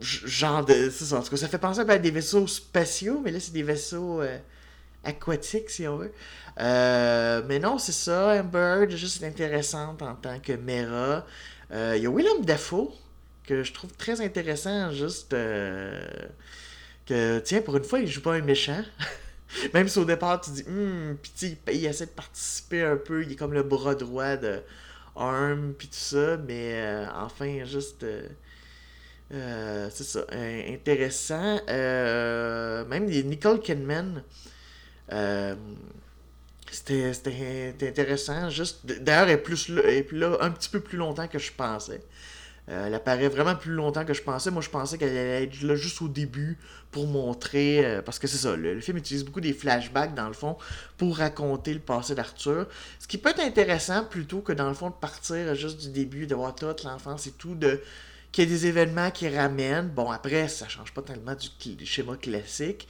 genre 0.01 0.65
de. 0.65 0.89
Ça, 0.89 1.19
en 1.19 1.23
tout 1.23 1.29
cas, 1.29 1.37
ça 1.37 1.47
fait 1.47 1.59
penser 1.59 1.81
à 1.81 1.99
des 1.99 2.11
vaisseaux 2.11 2.47
spatiaux, 2.47 3.21
mais 3.23 3.33
là 3.33 3.39
c'est 3.39 3.53
des 3.53 3.63
vaisseaux 3.63 4.23
euh, 4.23 4.39
aquatiques 5.05 5.69
si 5.69 5.87
on 5.87 5.99
veut. 5.99 6.13
Euh, 6.59 7.43
mais 7.47 7.59
non, 7.59 7.77
c'est 7.77 7.93
ça, 7.93 8.41
Amber, 8.41 8.87
juste 8.97 9.23
intéressante 9.23 10.01
en 10.01 10.15
tant 10.15 10.41
que 10.41 10.55
Mera. 10.55 11.27
Il 11.71 12.03
y 12.03 12.07
a 12.07 12.11
Willem 12.11 12.47
Dafoe, 12.47 12.89
que 13.45 13.63
je 13.63 13.75
trouve 13.75 13.93
très 13.93 14.23
intéressant, 14.23 14.91
juste. 14.91 15.33
que, 15.33 15.99
tiens, 17.41 17.61
pour 17.61 17.77
une 17.77 17.85
fois, 17.85 17.99
il 17.99 18.09
joue 18.09 18.23
pas 18.23 18.37
un 18.37 18.41
méchant. 18.41 18.83
Même 19.75 19.89
si 19.89 19.99
au 19.99 20.05
départ, 20.05 20.41
tu 20.41 20.51
dis, 20.51 20.65
hum, 20.67 21.17
pis 21.21 21.59
il 21.73 21.85
essaie 21.85 22.07
de 22.07 22.11
participer 22.11 22.83
un 22.83 22.97
peu, 22.97 23.23
il 23.23 23.33
est 23.33 23.37
comme 23.37 23.53
le 23.53 23.63
bras 23.63 23.95
droit 23.95 24.37
de 24.37 24.63
Arm, 25.17 25.75
puis 25.77 25.89
tout 25.89 25.95
ça, 25.95 26.37
mais 26.37 26.75
euh, 26.75 27.07
enfin, 27.15 27.65
juste. 27.65 28.05
Euh, 28.05 28.29
euh, 29.33 29.89
c'est 29.93 30.05
ça, 30.05 30.25
intéressant. 30.33 31.61
même 31.69 33.07
Nicole 33.07 33.61
Kidman. 33.61 34.23
c'était 36.71 37.75
intéressant. 37.83 38.51
Juste, 38.51 38.87
d'ailleurs, 38.87 39.29
elle 39.29 39.35
est 39.35 39.37
plus 39.37 39.71
elle 39.71 39.89
est 39.89 40.13
là 40.13 40.37
un 40.41 40.51
petit 40.51 40.69
peu 40.69 40.81
plus 40.81 40.99
longtemps 40.99 41.29
que 41.29 41.39
je 41.39 41.53
pensais. 41.53 42.03
Euh, 42.71 42.87
elle 42.87 42.95
apparaît 42.95 43.29
vraiment 43.29 43.57
plus 43.57 43.73
longtemps 43.73 44.05
que 44.05 44.15
je 44.15 44.23
pensais. 44.23 44.51
Moi, 44.51 44.63
je 44.63 44.71
pensais 44.71 44.97
qu'elle 44.97 45.09
allait 45.09 45.45
être 45.45 45.63
là 45.63 45.75
juste 45.75 46.01
au 46.03 46.09
début 46.09 46.57
pour 46.93 47.07
montrer. 47.07 47.85
Euh, 47.85 48.03
parce 48.03 48.19
que 48.19 48.29
c'est 48.29 48.39
ça, 48.39 48.55
le, 48.55 48.81
film 48.81 48.99
utilise 48.99 49.25
beaucoup 49.25 49.41
des 49.41 49.53
flashbacks, 49.53 50.15
dans 50.15 50.29
le 50.29 50.35
fond, 50.35 50.57
pour 50.97 51.19
raconter 51.19 51.75
le 51.75 51.81
passé 51.81 52.15
d'Arthur. 52.15 52.67
Ce 53.01 53.09
qui 53.09 53.19
peut 53.19 53.31
être 53.31 53.41
intéressant 53.41 54.05
plutôt 54.05 54.41
que, 54.41 54.53
dans 54.53 54.69
le 54.69 54.75
fond, 54.75 54.91
de 54.91 54.95
partir 54.95 55.55
juste 55.55 55.81
du 55.81 55.91
début, 55.91 56.27
de 56.27 56.35
voir 56.35 56.55
toute 56.55 56.85
l'enfance 56.85 57.27
et 57.27 57.33
tout, 57.33 57.55
de 57.55 57.81
qu'il 58.31 58.45
y 58.45 58.47
ait 58.47 58.51
des 58.51 58.67
événements 58.67 59.11
qui 59.11 59.29
ramènent. 59.29 59.89
Bon, 59.89 60.11
après, 60.11 60.47
ça 60.47 60.69
change 60.69 60.95
pas 60.95 61.03
tellement 61.03 61.35
du, 61.35 61.87
schéma 61.87 62.17
classique. 62.17 62.87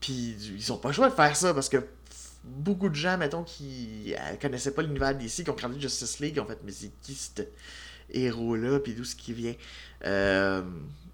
Puis, 0.00 0.36
ils 0.56 0.72
ont 0.72 0.78
pas 0.78 0.90
le 0.90 0.94
choix 0.94 1.08
de 1.08 1.14
faire 1.14 1.34
ça 1.34 1.52
parce 1.52 1.68
que 1.68 1.78
beaucoup 2.44 2.88
de 2.88 2.94
gens, 2.94 3.18
mettons, 3.18 3.42
qui 3.42 4.14
euh, 4.14 4.36
connaissaient 4.40 4.70
pas 4.70 4.82
l'univers 4.82 5.16
d'ici, 5.16 5.42
qui 5.42 5.50
ont 5.50 5.54
regardé 5.54 5.80
Justice 5.80 6.20
League, 6.20 6.38
ont 6.38 6.46
fait, 6.46 6.58
mais 6.64 6.70
c'est 6.70 6.92
qui 7.02 7.14
héros-là, 8.12 8.80
puis 8.80 8.94
d'où 8.94 9.04
ce 9.04 9.16
qui 9.16 9.32
vient. 9.32 9.54
Euh, 10.04 10.62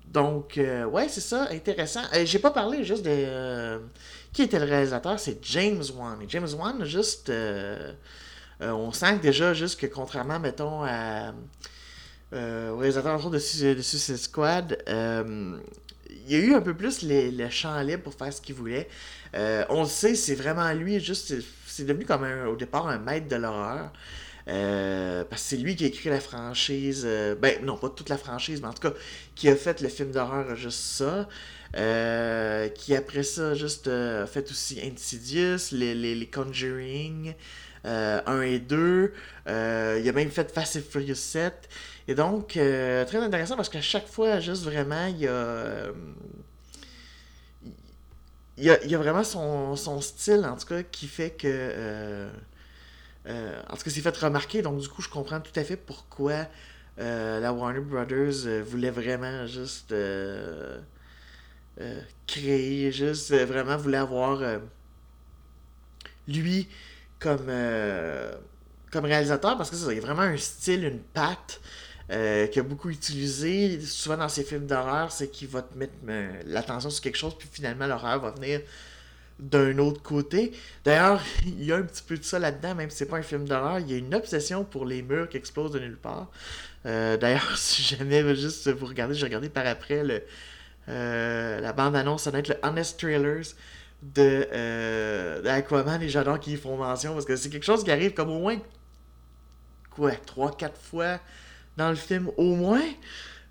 donc, 0.06 0.58
euh, 0.58 0.84
ouais, 0.84 1.08
c'est 1.08 1.20
ça, 1.20 1.48
intéressant. 1.50 2.02
Euh, 2.14 2.24
j'ai 2.26 2.38
pas 2.38 2.50
parlé 2.50 2.84
juste 2.84 3.04
de. 3.04 3.80
qui 4.32 4.42
était 4.42 4.58
le 4.58 4.66
réalisateur 4.66 5.18
C'est 5.18 5.38
James 5.46 5.82
Wan. 5.96 6.20
Et 6.22 6.26
James 6.28 6.48
Wan, 6.58 6.84
juste. 6.84 7.32
on 8.60 8.92
sent 8.92 9.18
déjà, 9.18 9.54
juste 9.54 9.80
que 9.80 9.86
contrairement, 9.86 10.38
mettons, 10.38 10.84
à, 10.84 11.32
au 12.32 12.76
réalisateur 12.76 13.30
de, 13.30 13.74
de 13.74 13.82
Suicide 13.82 14.16
Squad, 14.16 14.82
il 14.88 16.30
y 16.30 16.36
a 16.36 16.38
eu 16.38 16.54
un 16.54 16.60
peu 16.60 16.74
plus 16.74 17.02
le 17.02 17.48
champ 17.48 17.80
libre 17.80 18.02
pour 18.02 18.14
faire 18.14 18.32
ce 18.32 18.40
qu'il 18.40 18.54
voulait. 18.54 18.88
on 19.34 19.82
le 19.82 19.88
sait, 19.88 20.14
c'est 20.14 20.34
vraiment 20.34 20.70
lui, 20.72 21.00
juste. 21.00 21.34
C'est 21.66 21.84
devenu 21.84 22.04
comme 22.04 22.26
au 22.48 22.56
départ 22.56 22.86
un 22.86 22.98
maître 22.98 23.28
de 23.28 23.36
l'horreur. 23.36 23.90
Euh, 24.48 25.24
parce 25.28 25.42
que 25.42 25.48
c'est 25.50 25.56
lui 25.56 25.76
qui 25.76 25.84
a 25.84 25.86
écrit 25.88 26.10
la 26.10 26.20
franchise. 26.20 27.04
Euh, 27.06 27.34
ben, 27.34 27.64
non, 27.64 27.76
pas 27.76 27.88
toute 27.88 28.08
la 28.08 28.18
franchise, 28.18 28.60
mais 28.60 28.68
en 28.68 28.72
tout 28.72 28.88
cas, 28.88 28.94
qui 29.34 29.48
a 29.48 29.56
fait 29.56 29.80
le 29.80 29.88
film 29.88 30.10
d'horreur 30.10 30.56
juste 30.56 30.80
ça. 30.80 31.28
Euh, 31.76 32.68
qui 32.68 32.94
après 32.94 33.22
ça, 33.22 33.54
juste 33.54 33.88
a 33.88 34.26
fait 34.26 34.50
aussi 34.50 34.80
Insidious, 34.82 35.72
les, 35.72 35.94
les, 35.94 36.26
Conjuring. 36.26 37.34
1 37.84 38.42
et 38.42 38.60
2. 38.60 39.12
il 39.46 39.50
a 39.50 40.12
même 40.12 40.30
fait 40.30 40.52
Fast 40.52 40.76
and 40.76 40.80
Furious 40.88 41.16
7. 41.16 41.68
Et 42.06 42.14
donc, 42.14 42.50
très 42.50 43.16
intéressant 43.16 43.56
parce 43.56 43.68
qu'à 43.68 43.80
chaque 43.80 44.06
fois, 44.06 44.38
juste 44.38 44.62
vraiment, 44.62 45.06
il 45.06 45.18
y 45.18 45.26
a 45.26 45.88
il 48.58 48.64
y 48.64 48.94
a, 48.94 48.98
vraiment 48.98 49.24
son, 49.24 50.00
style, 50.00 50.44
en 50.44 50.56
tout 50.56 50.66
cas, 50.66 50.82
qui 50.82 51.08
fait 51.08 51.30
que. 51.30 52.28
Euh, 53.26 53.30
euh, 53.30 53.62
en 53.68 53.76
tout 53.76 53.84
cas, 53.84 53.90
c'est 53.90 54.00
fait 54.00 54.16
remarquer, 54.16 54.62
donc 54.62 54.80
du 54.80 54.88
coup, 54.88 55.02
je 55.02 55.08
comprends 55.08 55.40
tout 55.40 55.52
à 55.58 55.64
fait 55.64 55.76
pourquoi 55.76 56.46
euh, 56.98 57.40
la 57.40 57.52
Warner 57.52 57.80
Brothers 57.80 58.62
voulait 58.64 58.90
vraiment 58.90 59.46
juste 59.46 59.94
créer, 62.26 62.92
juste 62.92 63.32
vraiment 63.32 63.76
voulait 63.76 63.98
avoir 63.98 64.40
lui 66.28 66.68
comme, 67.18 67.50
comme 68.90 69.04
réalisateur, 69.04 69.56
parce 69.56 69.70
que 69.70 69.76
ça, 69.76 69.88
a 69.88 70.00
vraiment 70.00 70.22
un 70.22 70.36
style, 70.36 70.84
une 70.84 71.00
patte. 71.00 71.60
Euh, 72.12 72.46
qu'il 72.48 72.60
a 72.60 72.62
beaucoup 72.64 72.90
utilisé 72.90 73.80
souvent 73.80 74.18
dans 74.18 74.28
ses 74.28 74.44
films 74.44 74.66
d'horreur, 74.66 75.10
c'est 75.10 75.28
qu'il 75.28 75.48
va 75.48 75.62
te 75.62 75.78
mettre 75.78 75.94
euh, 76.08 76.42
l'attention 76.44 76.90
sur 76.90 77.02
quelque 77.02 77.16
chose, 77.16 77.34
puis 77.38 77.48
finalement 77.50 77.86
l'horreur 77.86 78.20
va 78.20 78.32
venir 78.32 78.60
d'un 79.50 79.78
autre 79.78 80.02
côté. 80.02 80.52
D'ailleurs, 80.84 81.22
il 81.46 81.64
y 81.64 81.72
a 81.72 81.76
un 81.76 81.82
petit 81.82 82.02
peu 82.02 82.16
de 82.16 82.24
ça 82.24 82.38
là-dedans, 82.38 82.74
même 82.74 82.90
si 82.90 82.98
c'est 82.98 83.06
pas 83.06 83.18
un 83.18 83.22
film 83.22 83.46
d'horreur, 83.46 83.78
il 83.80 83.90
y 83.90 83.94
a 83.94 83.98
une 83.98 84.14
obsession 84.14 84.64
pour 84.64 84.84
les 84.86 85.02
murs 85.02 85.28
qui 85.28 85.36
explosent 85.36 85.72
de 85.72 85.78
nulle 85.78 85.96
part. 85.96 86.30
Euh, 86.86 87.16
d'ailleurs, 87.16 87.52
si 87.56 87.82
jamais 87.82 88.34
juste 88.34 88.70
vous 88.70 88.86
regardez, 88.86 89.14
j'ai 89.14 89.24
regardé 89.24 89.48
par 89.48 89.66
après 89.66 90.02
le, 90.02 90.22
la 90.86 91.72
bande-annonce, 91.72 92.24
ça 92.24 92.30
va 92.30 92.38
être 92.38 92.48
le 92.48 92.56
Honest 92.62 92.98
Trailers 92.98 93.54
de 94.02 95.42
d'Aquaman 95.42 96.02
et 96.02 96.08
j'adore 96.08 96.40
qu'ils 96.40 96.58
font 96.58 96.76
mention 96.76 97.12
parce 97.12 97.24
que 97.24 97.36
c'est 97.36 97.50
quelque 97.50 97.62
chose 97.64 97.84
qui 97.84 97.90
arrive 97.92 98.14
comme 98.14 98.30
au 98.30 98.40
moins 98.40 98.58
quoi, 99.94 100.12
3-4 100.12 100.70
fois 100.80 101.20
dans 101.76 101.90
le 101.90 101.96
film, 101.96 102.30
au 102.36 102.54
moins. 102.54 102.82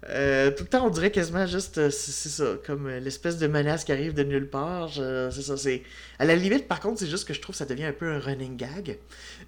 Euh, 0.09 0.49
tout 0.51 0.63
le 0.63 0.69
temps, 0.69 0.85
on 0.85 0.89
dirait 0.89 1.11
quasiment 1.11 1.45
juste, 1.45 1.77
euh, 1.77 1.89
c'est 1.91 2.29
ça, 2.29 2.55
comme 2.65 2.87
euh, 2.87 2.99
l'espèce 2.99 3.37
de 3.37 3.45
menace 3.45 3.83
qui 3.83 3.91
arrive 3.91 4.13
de 4.13 4.23
nulle 4.23 4.49
part. 4.49 4.89
C'est 4.93 5.41
ça, 5.41 5.57
c'est. 5.57 5.83
À 6.19 6.25
la 6.25 6.35
limite, 6.35 6.67
par 6.67 6.79
contre, 6.79 6.99
c'est 6.99 7.07
juste 7.07 7.27
que 7.27 7.33
je 7.33 7.41
trouve 7.41 7.53
que 7.53 7.57
ça 7.57 7.65
devient 7.65 7.85
un 7.85 7.93
peu 7.93 8.11
un 8.11 8.19
running 8.19 8.57
gag. 8.57 8.97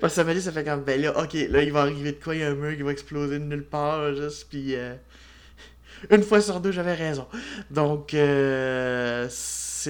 Parce 0.00 0.14
que 0.14 0.16
ça 0.16 0.24
me 0.24 0.34
dit, 0.34 0.42
ça 0.42 0.50
fait 0.50 0.64
comme, 0.64 0.82
ben 0.82 1.00
là, 1.00 1.16
ok, 1.22 1.34
là, 1.48 1.62
il 1.62 1.72
va 1.72 1.82
arriver 1.82 2.12
de 2.12 2.22
quoi, 2.22 2.34
il 2.34 2.40
y 2.40 2.44
a 2.44 2.48
un 2.48 2.54
mur 2.54 2.74
qui 2.76 2.82
va 2.82 2.90
exploser 2.90 3.38
de 3.38 3.44
nulle 3.44 3.64
part, 3.64 4.14
juste, 4.14 4.48
puis. 4.48 4.74
Une 6.10 6.22
fois 6.22 6.40
sur 6.40 6.60
deux, 6.60 6.72
j'avais 6.72 6.94
raison. 6.94 7.26
Donc, 7.70 8.10
c'est 8.12 9.28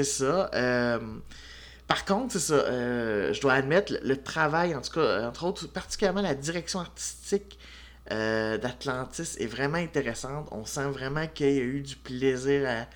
ça. 0.05 0.50
Par 1.87 2.05
contre, 2.05 2.33
c'est 2.33 2.41
ça, 2.41 2.65
je 3.33 3.41
dois 3.41 3.53
admettre, 3.53 3.95
le, 4.03 4.17
travail, 4.17 4.75
en 4.75 4.81
tout 4.81 4.93
cas, 4.93 5.29
entre 5.29 5.45
autres, 5.45 5.69
particulièrement 5.69 6.23
la 6.23 6.35
direction 6.35 6.81
artistique 6.81 7.59
euh, 8.12 8.59
d'Atlantis 8.59 9.37
est 9.38 9.47
vraiment 9.47 9.78
intéressante. 9.78 10.49
On 10.50 10.64
sent 10.64 10.88
vraiment 10.90 11.26
qu'il 11.28 11.52
y 11.52 11.61
a 11.61 11.62
eu 11.62 11.80
du 11.80 11.97
plaisir 11.97 12.69
à, 12.69 12.87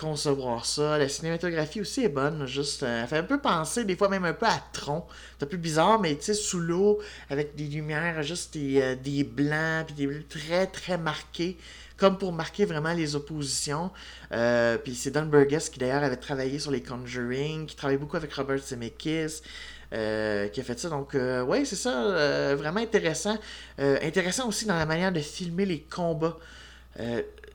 concevoir 0.00 0.64
ça. 0.64 0.96
La 0.96 1.08
cinématographie 1.08 1.80
aussi 1.80 2.04
est 2.04 2.08
bonne, 2.08 2.46
juste, 2.46 2.82
euh, 2.82 3.02
elle 3.02 3.08
fait 3.08 3.18
un 3.18 3.22
peu 3.24 3.40
penser, 3.40 3.84
des 3.84 3.96
fois 3.96 4.08
même 4.08 4.24
un 4.24 4.32
peu 4.32 4.46
à 4.46 4.62
Tron. 4.72 5.04
C'est 5.38 5.44
un 5.44 5.48
peu 5.48 5.56
bizarre, 5.56 5.98
mais 5.98 6.14
tu 6.14 6.22
sais, 6.22 6.34
sous 6.34 6.60
l'eau, 6.60 7.00
avec 7.28 7.56
des 7.56 7.64
lumières, 7.64 8.22
juste 8.22 8.54
des, 8.54 8.80
euh, 8.80 9.24
blancs, 9.24 9.86
puis 9.86 9.94
des 9.94 10.06
bleus 10.06 10.24
très 10.28 10.66
très 10.66 10.98
marqués 10.98 11.58
comme 11.96 12.16
pour 12.16 12.32
marquer 12.32 12.64
vraiment 12.64 12.92
les 12.92 13.16
oppositions. 13.16 13.90
puis 14.30 14.94
c'est 14.94 15.10
Don 15.10 15.26
Burgess 15.26 15.68
qui 15.68 15.80
d'ailleurs 15.80 16.04
avait 16.04 16.16
travaillé 16.16 16.60
sur 16.60 16.70
les 16.70 16.80
Conjuring, 16.80 17.66
qui 17.66 17.74
travaille 17.74 17.96
beaucoup 17.96 18.16
avec 18.16 18.32
Robert 18.34 18.58
Zemeckis. 18.58 19.42
Euh, 19.92 20.48
qui 20.48 20.60
a 20.60 20.64
fait 20.64 20.78
ça. 20.78 20.88
Donc, 20.90 21.14
euh, 21.14 21.42
ouais, 21.42 21.64
c'est 21.64 21.76
ça, 21.76 22.02
euh, 22.02 22.54
vraiment 22.58 22.80
intéressant. 22.80 23.38
intéressant 23.78 24.48
aussi 24.48 24.66
dans 24.66 24.76
la 24.76 24.86
manière 24.86 25.12
de 25.12 25.20
filmer 25.20 25.64
les 25.64 25.80
combats. 25.80 26.36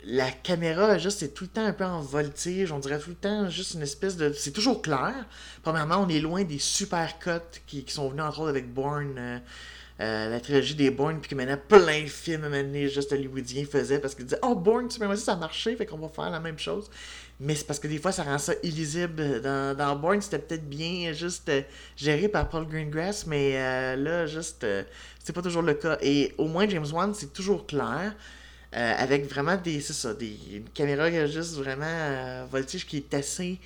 la 0.05 0.31
caméra, 0.31 0.97
juste, 0.97 1.19
c'est 1.19 1.33
tout 1.33 1.45
le 1.45 1.49
temps 1.49 1.65
un 1.65 1.73
peu 1.73 1.85
en 1.85 2.01
voltige. 2.01 2.71
On 2.71 2.79
dirait 2.79 2.99
tout 2.99 3.11
le 3.11 3.15
temps 3.15 3.49
juste 3.49 3.75
une 3.75 3.83
espèce 3.83 4.17
de. 4.17 4.33
C'est 4.33 4.51
toujours 4.51 4.81
clair. 4.81 5.13
Premièrement, 5.61 5.97
on 5.97 6.09
est 6.09 6.19
loin 6.19 6.43
des 6.43 6.59
super 6.59 7.19
cuts 7.19 7.61
qui, 7.67 7.83
qui 7.85 7.93
sont 7.93 8.09
venus 8.09 8.23
entre 8.23 8.39
autres 8.41 8.49
avec 8.49 8.73
Bourne. 8.73 9.41
la 9.99 10.39
trilogie 10.39 10.75
des 10.75 10.91
Bourne, 10.91 11.19
puis 11.21 11.29
que 11.29 11.35
maintenant 11.35 11.59
plein 11.67 12.01
de 12.01 12.07
films 12.07 12.47
maintenant 12.49 12.87
juste 12.87 13.11
hollywoodiens 13.11 13.65
faisaient 13.65 13.99
parce 13.99 14.15
qu'ils 14.15 14.25
disaient 14.25 14.39
Oh, 14.41 14.55
Bourne, 14.55 14.87
tu 14.87 14.99
ça 15.17 15.33
a 15.33 15.35
marché, 15.35 15.75
fait 15.75 15.85
qu'on 15.85 15.99
va 15.99 16.09
faire 16.09 16.31
la 16.31 16.39
même 16.39 16.59
chose 16.59 16.89
mais 17.39 17.55
c'est 17.55 17.65
parce 17.65 17.79
que 17.79 17.87
des 17.87 17.97
fois, 17.97 18.11
ça 18.11 18.23
rend 18.23 18.37
ça 18.37 18.53
illisible. 18.63 19.41
Dans, 19.41 19.75
dans 19.75 19.95
Born, 19.95 20.21
c'était 20.21 20.39
peut-être 20.39 20.69
bien 20.69 21.11
juste 21.13 21.49
euh, 21.49 21.61
géré 21.95 22.27
par 22.27 22.47
Paul 22.47 22.67
Greengrass, 22.67 23.25
mais 23.25 23.53
euh, 23.55 23.95
là, 23.95 24.25
juste, 24.25 24.63
euh, 24.63 24.83
c'est 25.23 25.33
pas 25.33 25.41
toujours 25.41 25.63
le 25.63 25.73
cas. 25.73 25.97
Et 26.01 26.33
au 26.37 26.47
moins, 26.47 26.67
James 26.69 26.85
Wan, 26.91 27.13
c'est 27.13 27.33
toujours 27.33 27.65
clair. 27.65 28.15
avec 28.71 29.27
vraiment 29.29 29.57
des, 29.57 29.81
c'est 29.81 29.93
ça, 29.93 30.13
des, 30.13 30.37
une 30.53 30.69
caméra 30.69 31.09
juste 31.27 31.55
vraiment 31.55 32.45
voltige 32.49 32.85
qui 32.85 32.97
est 32.97 33.13
assez 33.13 33.59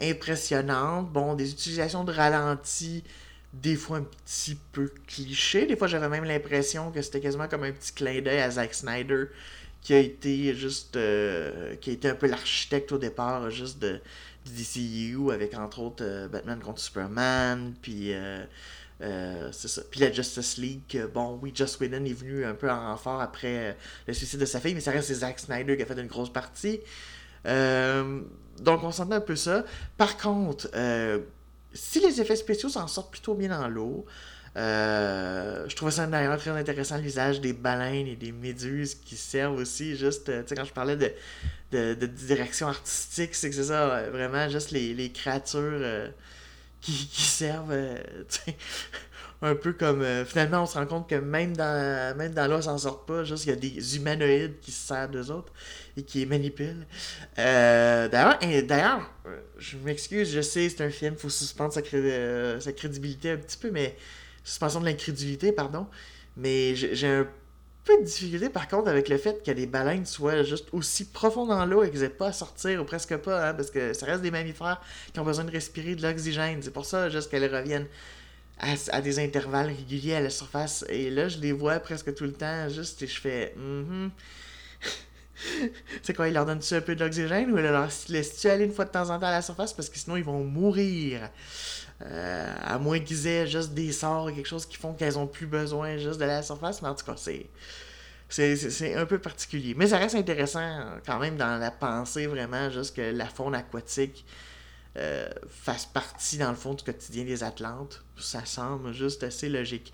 impressionnante. 0.00 1.10
Bon, 1.12 1.34
des 1.34 1.50
utilisations 1.50 2.04
de 2.04 2.12
ralenti, 2.12 3.04
des 3.52 3.76
fois 3.76 3.98
un 3.98 4.06
petit 4.24 4.56
peu 4.72 4.90
cliché. 5.06 5.66
Des 5.66 5.76
fois, 5.76 5.86
j'avais 5.88 6.08
même 6.08 6.24
l'impression 6.24 6.90
que 6.90 7.02
c'était 7.02 7.20
quasiment 7.20 7.48
comme 7.48 7.64
un 7.64 7.72
petit 7.72 7.92
clin 7.92 8.20
d'œil 8.20 8.40
à 8.40 8.50
Zack 8.50 8.74
Snyder 8.74 9.26
qui 9.84 9.92
a 9.92 9.98
été 9.98 10.54
juste 10.54 10.96
euh, 10.96 11.76
qui 11.76 11.90
a 11.90 11.92
été 11.92 12.08
un 12.08 12.14
peu 12.14 12.26
l'architecte 12.26 12.90
au 12.90 12.98
départ 12.98 13.50
juste 13.50 13.78
de 13.78 14.00
du 14.44 14.52
DCU 14.52 15.30
avec 15.30 15.54
entre 15.54 15.80
autres 15.80 16.02
euh, 16.04 16.26
Batman 16.26 16.58
contre 16.58 16.80
Superman 16.80 17.74
puis 17.80 18.12
euh, 18.12 18.44
c'est 19.52 19.68
ça. 19.68 19.82
Puis 19.90 20.00
la 20.00 20.10
Justice 20.10 20.56
League 20.56 21.06
bon 21.12 21.38
oui 21.42 21.52
Joss 21.54 21.78
Whedon 21.78 22.04
est 22.06 22.14
venu 22.14 22.44
un 22.44 22.54
peu 22.54 22.70
en 22.70 22.92
renfort 22.92 23.20
après 23.20 23.76
le 24.06 24.14
suicide 24.14 24.40
de 24.40 24.46
sa 24.46 24.58
fille 24.58 24.74
mais 24.74 24.80
ça 24.80 24.90
reste 24.90 25.12
Zack 25.12 25.38
Snyder 25.38 25.76
qui 25.76 25.82
a 25.82 25.86
fait 25.86 26.00
une 26.00 26.08
grosse 26.08 26.32
partie. 26.32 26.80
Donc 27.44 28.82
on 28.82 28.90
s'entend 28.90 29.16
un 29.16 29.20
peu 29.20 29.36
ça. 29.36 29.64
Par 29.98 30.16
contre 30.16 30.70
si 31.74 32.00
les 32.00 32.22
effets 32.22 32.36
spéciaux 32.36 32.70
s'en 32.70 32.86
sortent 32.86 33.10
plutôt 33.10 33.34
bien 33.34 33.50
dans 33.50 33.68
l'eau 33.68 34.06
euh, 34.56 35.64
je 35.68 35.74
trouvais 35.74 35.90
ça 35.90 36.06
d'ailleurs 36.06 36.38
très 36.38 36.50
intéressant 36.50 36.98
l'usage 36.98 37.40
des 37.40 37.52
baleines 37.52 38.06
et 38.06 38.14
des 38.14 38.30
méduses 38.30 38.94
qui 38.94 39.16
servent 39.16 39.56
aussi 39.56 39.96
juste, 39.96 40.28
euh, 40.28 40.42
tu 40.42 40.48
sais, 40.48 40.54
quand 40.54 40.64
je 40.64 40.72
parlais 40.72 40.96
de, 40.96 41.12
de, 41.72 42.06
direction 42.06 42.68
artistique, 42.68 43.34
c'est 43.34 43.50
que 43.50 43.56
c'est 43.56 43.64
ça, 43.64 43.90
euh, 43.90 44.10
vraiment 44.10 44.48
juste 44.48 44.70
les, 44.70 44.94
les 44.94 45.10
créatures 45.10 46.12
qui, 46.80 47.08
qui, 47.08 47.22
servent, 47.22 47.74
un 49.42 49.56
peu 49.56 49.72
comme, 49.72 50.04
finalement 50.24 50.62
on 50.62 50.66
se 50.66 50.78
rend 50.78 50.86
compte 50.86 51.08
que 51.08 51.16
même 51.16 51.56
dans, 51.56 52.16
même 52.16 52.32
dans 52.32 52.46
l'eau, 52.48 52.58
ça 52.58 52.70
s'en 52.70 52.78
sort 52.78 53.04
pas, 53.06 53.24
juste 53.24 53.46
il 53.46 53.50
y 53.50 53.52
a 53.52 53.56
des 53.56 53.96
humanoïdes 53.96 54.60
qui 54.60 54.70
se 54.70 54.86
servent 54.86 55.10
d'eux 55.10 55.32
autres 55.32 55.52
et 55.96 56.04
qui 56.04 56.20
les 56.20 56.26
manipulent. 56.26 56.86
d'ailleurs, 57.36 58.38
d'ailleurs, 58.68 59.10
je 59.58 59.76
m'excuse, 59.78 60.30
je 60.32 60.42
sais, 60.42 60.68
c'est 60.68 60.84
un 60.84 60.90
film, 60.90 61.16
faut 61.16 61.28
suspendre 61.28 61.72
sa, 61.72 61.80
sa 62.60 62.72
crédibilité 62.72 63.32
un 63.32 63.36
petit 63.38 63.58
peu, 63.58 63.72
mais 63.72 63.96
suspension 64.44 64.80
de 64.80 64.84
l'incrédulité, 64.84 65.52
pardon. 65.52 65.86
Mais 66.36 66.74
j'ai 66.76 67.06
un 67.06 67.26
peu 67.84 67.98
de 67.98 68.04
difficulté 68.04 68.48
par 68.48 68.66
contre 68.66 68.88
avec 68.88 69.08
le 69.08 69.18
fait 69.18 69.44
que 69.44 69.50
les 69.50 69.66
baleines 69.66 70.06
soient 70.06 70.42
juste 70.42 70.68
aussi 70.72 71.04
profondes 71.04 71.50
dans 71.50 71.66
l'eau 71.66 71.82
et 71.82 71.90
qu'elles 71.90 72.00
n'aient 72.00 72.08
pas 72.08 72.28
à 72.28 72.32
sortir 72.32 72.80
ou 72.80 72.84
presque 72.84 73.16
pas, 73.18 73.50
hein, 73.50 73.54
parce 73.54 73.70
que 73.70 73.92
ça 73.92 74.06
reste 74.06 74.22
des 74.22 74.30
mammifères 74.30 74.80
qui 75.12 75.20
ont 75.20 75.24
besoin 75.24 75.44
de 75.44 75.50
respirer 75.50 75.94
de 75.94 76.02
l'oxygène. 76.02 76.62
C'est 76.62 76.72
pour 76.72 76.86
ça 76.86 77.10
juste 77.10 77.30
qu'elles 77.30 77.54
reviennent 77.54 77.88
à, 78.58 79.00
des 79.00 79.18
intervalles 79.18 79.66
réguliers 79.66 80.14
à 80.14 80.20
la 80.20 80.30
surface. 80.30 80.84
Et 80.88 81.10
là, 81.10 81.28
je 81.28 81.38
les 81.38 81.52
vois 81.52 81.78
presque 81.80 82.14
tout 82.14 82.24
le 82.24 82.32
temps, 82.32 82.68
juste 82.68 83.02
et 83.02 83.06
je 83.06 83.20
fais. 83.20 83.54
Mm 83.56 84.08
C'est 86.02 86.14
quoi, 86.14 86.28
ils 86.28 86.34
leur 86.34 86.46
donnent-tu 86.46 86.74
un 86.74 86.80
peu 86.80 86.94
d'oxygène 86.94 87.50
ou 87.50 87.58
ils 87.58 87.64
leur 87.64 87.88
laissent-tu 88.08 88.48
aller 88.48 88.64
une 88.64 88.72
fois 88.72 88.84
de 88.84 88.90
temps 88.90 89.10
en 89.10 89.18
temps 89.18 89.26
à 89.26 89.32
la 89.32 89.42
surface 89.42 89.72
parce 89.72 89.88
que 89.88 89.98
sinon 89.98 90.16
ils 90.16 90.24
vont 90.24 90.44
mourir? 90.44 91.28
Euh, 92.02 92.54
à 92.62 92.78
moins 92.78 92.98
qu'ils 92.98 93.26
aient 93.26 93.46
juste 93.46 93.72
des 93.72 93.92
sorts, 93.92 94.32
quelque 94.32 94.48
chose 94.48 94.66
qui 94.66 94.76
font 94.76 94.94
qu'elles 94.94 95.18
ont 95.18 95.26
plus 95.26 95.46
besoin 95.46 95.96
juste 95.96 96.18
de 96.18 96.24
la 96.24 96.42
surface. 96.42 96.82
Mais 96.82 96.88
en 96.88 96.94
tout 96.94 97.04
cas, 97.04 97.14
c'est. 97.16 97.46
C'est 98.28 98.94
un 98.96 99.06
peu 99.06 99.18
particulier. 99.18 99.74
Mais 99.76 99.88
ça 99.88 99.98
reste 99.98 100.16
intéressant 100.16 100.66
quand 101.06 101.20
même 101.20 101.36
dans 101.36 101.56
la 101.58 101.70
pensée, 101.70 102.26
vraiment, 102.26 102.68
juste 102.68 102.96
que 102.96 103.02
la 103.02 103.26
faune 103.26 103.54
aquatique 103.54 104.24
euh, 104.96 105.28
fasse 105.48 105.86
partie, 105.86 106.38
dans 106.38 106.50
le 106.50 106.56
fond, 106.56 106.74
du 106.74 106.82
quotidien 106.84 107.24
des 107.24 107.42
Atlantes. 107.42 108.02
Ça 108.16 108.44
semble 108.44 108.92
juste 108.92 109.22
assez 109.22 109.48
logique. 109.48 109.92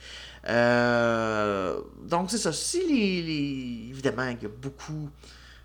Euh, 0.49 1.81
donc, 2.03 2.31
c'est 2.31 2.39
ça. 2.39 2.53
Si 2.53 2.87
les, 2.87 3.91
Évidemment, 3.91 4.29
il 4.29 4.43
y 4.43 4.47
a 4.47 4.49
beaucoup 4.49 5.11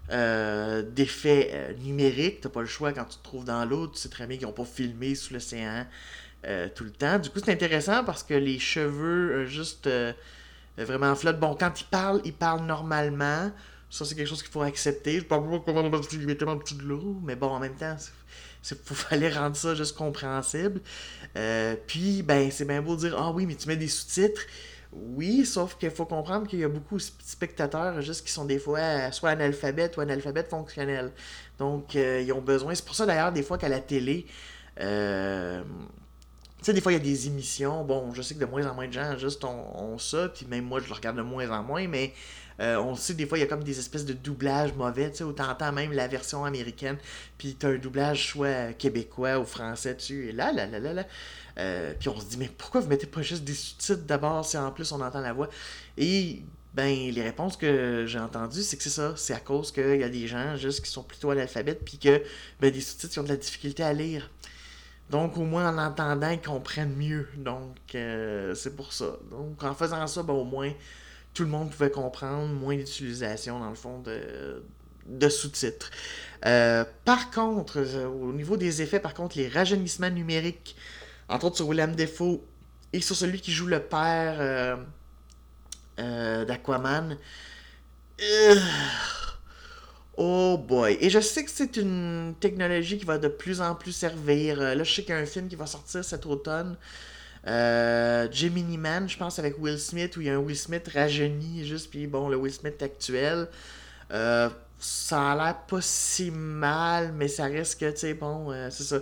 d'effets 0.10 1.76
numériques. 1.80 2.42
T'as 2.42 2.50
pas 2.50 2.62
le 2.62 2.68
choix 2.68 2.94
quand 2.94 3.06
tu 3.06 3.18
te 3.18 3.24
trouves 3.24 3.46
dans 3.46 3.66
l'eau. 3.66 3.88
Tu 3.88 3.98
sais 4.00 4.10
très 4.10 4.28
bien 4.28 4.38
qu'ils 4.38 4.48
n'ont 4.48 4.54
pas 4.54 4.66
filmé 4.66 5.16
sous 5.16 5.34
l'océan. 5.34 5.86
Euh, 6.48 6.68
tout 6.74 6.84
le 6.84 6.92
temps. 6.92 7.18
Du 7.18 7.30
coup, 7.30 7.40
c'est 7.44 7.52
intéressant 7.52 8.04
parce 8.04 8.22
que 8.22 8.36
les 8.36 8.60
cheveux, 8.60 9.32
euh, 9.32 9.46
juste 9.48 9.88
euh, 9.88 10.14
vraiment 10.78 11.16
flottent. 11.16 11.40
Bon, 11.40 11.56
quand 11.56 11.82
il 11.82 11.86
parle, 11.86 12.22
il 12.24 12.34
parle 12.34 12.66
normalement. 12.66 13.52
Ça, 13.90 14.06
c'est 14.06 14.14
quelque 14.14 14.28
chose 14.28 14.44
qu'il 14.44 14.52
faut 14.52 14.62
accepter. 14.62 15.20
Je 15.20 15.26
parle 15.26 15.50
pas 15.64 15.74
comment 15.74 15.90
il 16.12 16.30
est 16.30 16.36
tellement 16.36 16.58
petit 16.58 16.76
de 16.76 16.84
l'eau, 16.84 17.20
mais 17.24 17.36
bon, 17.36 17.48
en 17.48 17.60
même 17.60 17.76
temps, 17.76 17.96
Il 18.70 18.78
fallait 18.96 19.30
rendre 19.34 19.56
ça 19.56 19.74
juste 19.74 19.96
compréhensible. 19.96 20.82
Euh, 21.36 21.76
puis, 21.88 22.22
ben, 22.22 22.52
c'est 22.52 22.66
bien 22.66 22.82
beau 22.82 22.96
de 22.96 23.02
dire 23.02 23.16
Ah 23.18 23.32
oui, 23.32 23.48
mais 23.48 23.56
tu 23.56 23.68
mets 23.68 23.78
des 23.78 23.88
sous-titres. 23.88 24.42
Oui, 24.94 25.46
sauf 25.46 25.77
qu'il 25.77 25.92
faut 25.92 26.06
comprendre 26.06 26.48
qu'il 26.48 26.60
y 26.60 26.63
a 26.63 26.70
beaucoup 26.70 26.98
de 26.98 27.04
spectateurs 27.24 28.00
qui 28.00 28.32
sont 28.32 28.46
des 28.46 28.60
fois 28.60 29.12
soit 29.12 29.32
analphabètes 29.32 29.98
ou 29.98 30.01
analphabètes 30.01 30.50
fonctionnels. 30.50 31.12
Donc, 31.58 31.96
euh, 31.96 32.22
ils 32.22 32.32
ont 32.32 32.42
besoin. 32.42 32.74
C'est 32.75 32.86
pour 32.86 32.96
ça 32.96 33.06
d'ailleurs, 33.06 33.32
des 33.32 33.44
fois 33.44 33.58
qu'à 33.58 33.70
la 33.70 33.80
télé, 33.80 34.25
euh, 34.80 35.63
tu 36.60 36.65
sais, 36.65 36.74
des 36.74 36.82
fois, 36.82 36.92
il 36.92 36.96
y 36.96 37.00
a 37.00 37.04
des 37.04 37.27
émissions. 37.27 37.84
Bon, 37.84 38.13
je 38.13 38.22
sais 38.22 38.34
que 38.36 38.39
de 38.39 38.46
moins 38.46 38.65
en 38.65 38.74
moins 38.74 38.88
de 38.88 38.94
gens 38.94 39.18
juste 39.18 39.44
ont, 39.44 39.98
ça, 39.98 40.30
puis 40.30 40.46
même 40.48 40.65
moi, 40.65 40.80
je 40.80 40.88
le 40.88 40.94
regarde 40.94 41.18
de 41.18 41.22
moins 41.22 41.50
en 41.51 41.63
moins, 41.63 41.88
mais 41.88 42.13
euh, 42.60 42.78
on 42.78 42.96
sait 42.96 43.14
des 43.14 43.26
fois, 43.26 43.38
il 43.38 43.42
y 43.42 43.44
a 43.44 43.48
comme 43.48 43.64
des 43.64 43.80
espèces 43.80 44.06
de 44.06 44.14
doublages 44.14 44.74
mauvais, 44.74 45.12
tu 45.12 45.18
sais, 45.18 45.24
où 45.24 45.34
t'entends 45.34 45.72
même 45.72 45.92
la 45.92 46.08
version 46.08 46.46
américaine, 46.46 46.98
puis 47.38 47.56
t'as 47.56 47.70
un 47.70 47.78
doublage 47.78 48.30
soit 48.30 48.74
québécois 48.74 49.40
ou 49.40 49.46
français 49.46 49.96
dessus, 49.96 50.30
et 50.30 50.32
là, 50.32 50.52
là, 50.52 50.66
là, 50.66 50.80
là, 50.80 50.94
là. 50.94 51.06
Euh, 51.58 51.94
puis 52.00 52.10
on 52.10 52.20
se 52.20 52.26
dit, 52.26 52.38
mais 52.38 52.50
pourquoi 52.58 52.82
vous 52.82 52.88
mettez 52.88 53.08
pas 53.08 53.22
juste 53.22 53.44
des 53.44 53.54
sous-titres 53.54 54.04
d'abord 54.04 54.46
si 54.46 54.58
en 54.58 54.72
plus 54.72 54.92
on 54.92 55.02
entend 55.02 55.22
la 55.22 55.34
voix? 55.34 55.50
Et 55.98 56.44
ben, 56.74 57.10
les 57.10 57.24
réponses 57.24 57.56
que 57.56 58.06
j'ai 58.06 58.20
entendues, 58.20 58.62
c'est 58.62 58.76
que 58.76 58.84
c'est 58.84 58.90
ça. 58.90 59.14
C'est 59.16 59.34
à 59.34 59.40
cause 59.40 59.72
qu'il 59.72 59.98
y 59.98 60.04
a 60.04 60.10
des 60.10 60.28
gens 60.28 60.58
juste 60.58 60.84
qui 60.84 60.92
sont 60.92 61.04
plutôt 61.04 61.32
analphabètes, 61.32 61.84
puis 61.86 61.98
que 61.98 62.22
ben, 62.60 62.72
des 62.72 62.82
sous-titres, 62.82 63.14
ils 63.16 63.20
ont 63.20 63.24
de 63.24 63.30
la 63.30 63.38
difficulté 63.38 63.84
à 63.84 63.94
lire. 63.94 64.30
Donc, 65.10 65.38
au 65.38 65.44
moins 65.44 65.70
en 65.74 65.78
entendant, 65.78 66.30
ils 66.30 66.42
comprennent 66.42 66.96
mieux. 66.96 67.28
Donc, 67.38 67.78
euh, 67.94 68.54
c'est 68.56 68.76
pour 68.76 68.92
ça. 68.92 69.18
Donc, 69.32 69.64
en 69.64 69.74
faisant 69.74 70.06
ça, 70.08 70.24
ben, 70.24 70.34
au 70.34 70.44
moins, 70.44 70.72
tout 71.36 71.44
le 71.44 71.50
monde 71.50 71.70
pouvait 71.70 71.92
comprendre, 71.92 72.51
moins 72.51 72.75
d'utilisation, 72.75 73.60
dans 73.60 73.70
le 73.70 73.75
fond, 73.75 74.00
de, 74.00 74.63
de 75.06 75.30
sous-titres. 75.30 75.92
Euh, 76.46 76.84
par 77.04 77.30
contre, 77.30 77.86
au 78.08 78.34
niveau 78.34 78.58
des 78.58 78.82
effets, 78.82 79.00
par 79.00 79.13
contre, 79.13 79.38
les 79.38 79.48
rajeunissements 79.48 80.10
numériques 80.10 80.75
entre 81.30 81.46
autres 81.46 81.58
sur 81.58 81.68
William 81.68 81.96
Defoe 81.96 82.39
et 82.94 83.01
sur 83.01 83.15
celui 83.15 83.42
qui 83.42 83.51
joue 83.51 83.68
le 83.68 83.80
père 83.80 84.36
euh, 84.39 84.75
euh, 86.00 86.46
d'Aquaman. 86.46 87.18
Euh, 88.22 88.56
oh 90.18 90.58
boy. 90.58 90.98
Et 91.01 91.10
je 91.10 91.20
sais 91.20 91.44
que 91.44 91.51
c'est 91.51 91.77
une 91.77 92.36
technologie 92.39 92.98
qui 92.98 93.06
va 93.06 93.18
de 93.18 93.27
plus 93.27 93.62
en 93.62 93.75
plus 93.75 93.92
servir. 93.92 94.58
Là, 94.58 94.84
je 94.84 94.94
sais 94.94 95.01
qu'il 95.01 95.15
y 95.15 95.18
a 95.18 95.22
un 95.22 95.25
film 95.25 95.48
qui 95.48 95.56
va 95.56 95.65
sortir 95.65 96.04
cet 96.06 96.25
automne. 96.25 96.77
Gemini 97.46 98.78
Man, 98.78 99.08
je 99.08 99.18
pense, 99.18 99.40
avec 99.40 99.60
Will 99.60 99.80
Smith, 99.80 100.18
où 100.18 100.22
il 100.22 100.28
y 100.28 100.30
a 100.30 100.36
un 100.36 100.40
Will 100.40 100.58
Smith 100.58 100.90
rajeuni, 100.94 101.66
juste, 101.66 101.90
puis 101.90 102.08
bon, 102.08 102.30
le 102.30 102.38
Will 102.38 102.54
Smith 102.54 102.82
actuel. 102.82 103.48
ça 104.10 105.32
a 105.32 105.36
l'air 105.36 105.58
pas 105.68 105.82
si 105.82 106.32
mal, 106.32 107.14
mais 107.14 107.28
ça 107.28 107.46
reste 107.46 107.80
que, 107.80 107.92
tu 107.92 107.98
sais, 107.98 108.14
bon, 108.14 108.52
c'est 108.72 108.84
ça. 108.84 108.98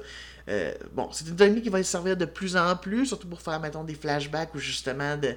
Euh, 0.50 0.74
bon, 0.92 1.10
c'est 1.12 1.28
une 1.28 1.36
technique 1.36 1.64
qui 1.64 1.70
va 1.70 1.82
servir 1.84 2.18
de 2.18 2.26
plus 2.26 2.58
en 2.58 2.76
plus, 2.76 3.06
surtout 3.08 3.28
pour 3.28 3.42
faire, 3.42 3.60
mettons, 3.60 3.84
des 3.84 3.96
flashbacks 3.96 4.54
ou 4.56 4.60
justement 4.60 5.16
de 5.18 5.36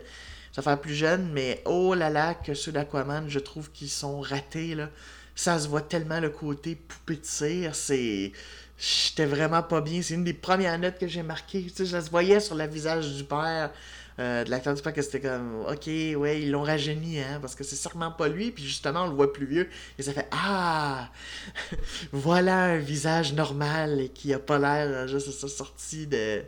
se 0.52 0.60
faire 0.60 0.80
plus 0.80 0.94
jeune, 0.94 1.30
mais 1.32 1.62
oh 1.64 1.94
là 1.94 2.10
là, 2.10 2.34
que 2.34 2.54
ceux 2.54 2.72
d'Aquaman, 2.72 3.28
je 3.28 3.38
trouve 3.38 3.70
qu'ils 3.70 3.90
sont 3.90 4.20
ratés, 4.20 4.74
là. 4.74 4.90
Ça 5.34 5.58
se 5.58 5.68
voit 5.68 5.82
tellement 5.82 6.18
le 6.18 6.30
côté 6.30 6.76
poupée 6.76 7.16
de 7.16 7.26
cire, 7.26 7.74
c'est... 7.74 8.32
J'étais 8.78 9.26
vraiment 9.26 9.62
pas 9.62 9.80
bien. 9.80 10.02
C'est 10.02 10.14
une 10.14 10.24
des 10.24 10.34
premières 10.34 10.78
notes 10.78 10.98
que 10.98 11.08
j'ai 11.08 11.22
marquées. 11.22 11.64
Tu 11.64 11.70
sais, 11.70 11.86
ça 11.86 12.00
se 12.00 12.10
voyait 12.10 12.40
sur 12.40 12.54
le 12.54 12.66
visage 12.66 13.14
du 13.14 13.24
père. 13.24 13.70
Euh, 14.18 14.44
de 14.44 14.50
l'acteur 14.50 14.74
du 14.74 14.80
père 14.80 14.94
que 14.94 15.02
c'était 15.02 15.20
comme 15.20 15.66
ok 15.70 15.88
ouais 15.88 16.40
ils 16.40 16.50
l'ont 16.50 16.62
rajeuni 16.62 17.20
hein 17.20 17.38
parce 17.38 17.54
que 17.54 17.62
c'est 17.64 17.76
sûrement 17.76 18.10
pas 18.10 18.28
lui 18.28 18.50
puis 18.50 18.64
justement 18.64 19.02
on 19.02 19.08
le 19.08 19.14
voit 19.14 19.30
plus 19.30 19.44
vieux 19.44 19.68
et 19.98 20.02
ça 20.02 20.14
fait 20.14 20.26
ah 20.30 21.10
voilà 22.12 22.62
un 22.62 22.78
visage 22.78 23.34
normal 23.34 24.00
et 24.00 24.08
qui 24.08 24.32
a 24.32 24.38
pas 24.38 24.58
l'air 24.58 24.88
euh, 24.88 25.06
juste 25.06 25.30
ça 25.32 25.48
sorti 25.48 26.06
de 26.06 26.42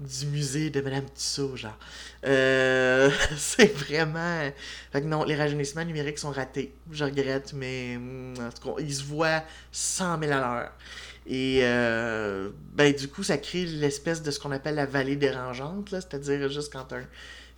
du 0.00 0.26
musée 0.26 0.70
de 0.70 0.80
Madame 0.80 1.04
Tussaud, 1.14 1.56
genre. 1.56 1.76
Euh, 2.26 3.10
c'est 3.36 3.72
vraiment. 3.72 4.50
Fait 4.92 5.02
que 5.02 5.06
non, 5.06 5.24
les 5.24 5.36
rajeunissements 5.36 5.84
numériques 5.84 6.18
sont 6.18 6.30
ratés. 6.30 6.74
Je 6.90 7.04
regrette, 7.04 7.52
mais 7.52 7.98
mm, 7.98 8.34
en 8.40 8.50
tout 8.50 8.74
cas, 8.74 8.82
ils 8.82 8.94
se 8.94 9.04
voient 9.04 9.44
100 9.72 10.20
000 10.20 10.32
à 10.32 10.36
l'heure. 10.36 10.72
Et 11.32 11.60
euh, 11.62 12.50
ben, 12.74 12.92
du 12.92 13.06
coup, 13.06 13.22
ça 13.22 13.38
crée 13.38 13.64
l'espèce 13.64 14.20
de 14.20 14.32
ce 14.32 14.40
qu'on 14.40 14.50
appelle 14.50 14.74
la 14.74 14.84
vallée 14.84 15.14
dérangeante, 15.14 15.90
c'est-à-dire 15.90 16.48
juste 16.48 16.72
quand 16.72 16.92
un 16.92 17.04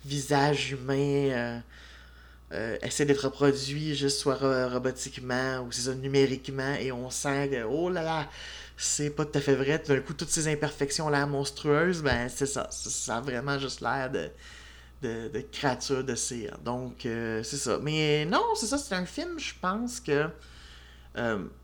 visage 0.05 0.73
humain 0.73 0.95
euh, 1.31 1.59
euh, 2.51 2.77
essaie 2.83 3.05
d'être 3.05 3.23
reproduit, 3.25 3.95
juste 3.95 4.19
soit 4.19 4.35
robotiquement 4.67 5.61
ou 5.61 5.71
c'est 5.71 5.95
numériquement, 5.95 6.75
et 6.75 6.91
on 6.91 7.09
sent 7.09 7.49
que, 7.49 7.63
oh 7.63 7.89
là 7.89 8.03
là, 8.03 8.29
c'est 8.77 9.09
pas 9.09 9.25
tout 9.25 9.39
à 9.39 9.41
fait 9.41 9.55
vrai. 9.55 9.81
D'un 9.87 10.01
coup, 10.01 10.13
toutes 10.13 10.29
ces 10.29 10.47
imperfections 10.47 11.09
là 11.09 11.25
monstrueuses, 11.25 12.03
ben 12.03 12.29
c'est 12.29 12.45
ça. 12.45 12.67
Ça 12.69 13.17
a 13.17 13.21
vraiment 13.21 13.57
juste 13.57 13.81
l'air 13.81 14.11
de, 14.11 14.29
de, 15.01 15.29
de 15.29 15.43
créatures 15.51 16.03
de 16.03 16.13
cire. 16.13 16.59
Donc, 16.63 16.93
c'est 17.01 17.43
ça. 17.43 17.79
Mais 17.81 18.25
non, 18.25 18.43
c'est 18.55 18.67
ça, 18.67 18.77
c'est 18.77 18.93
un 18.93 19.07
film, 19.07 19.39
je 19.39 19.53
pense 19.59 19.99
que 19.99 20.27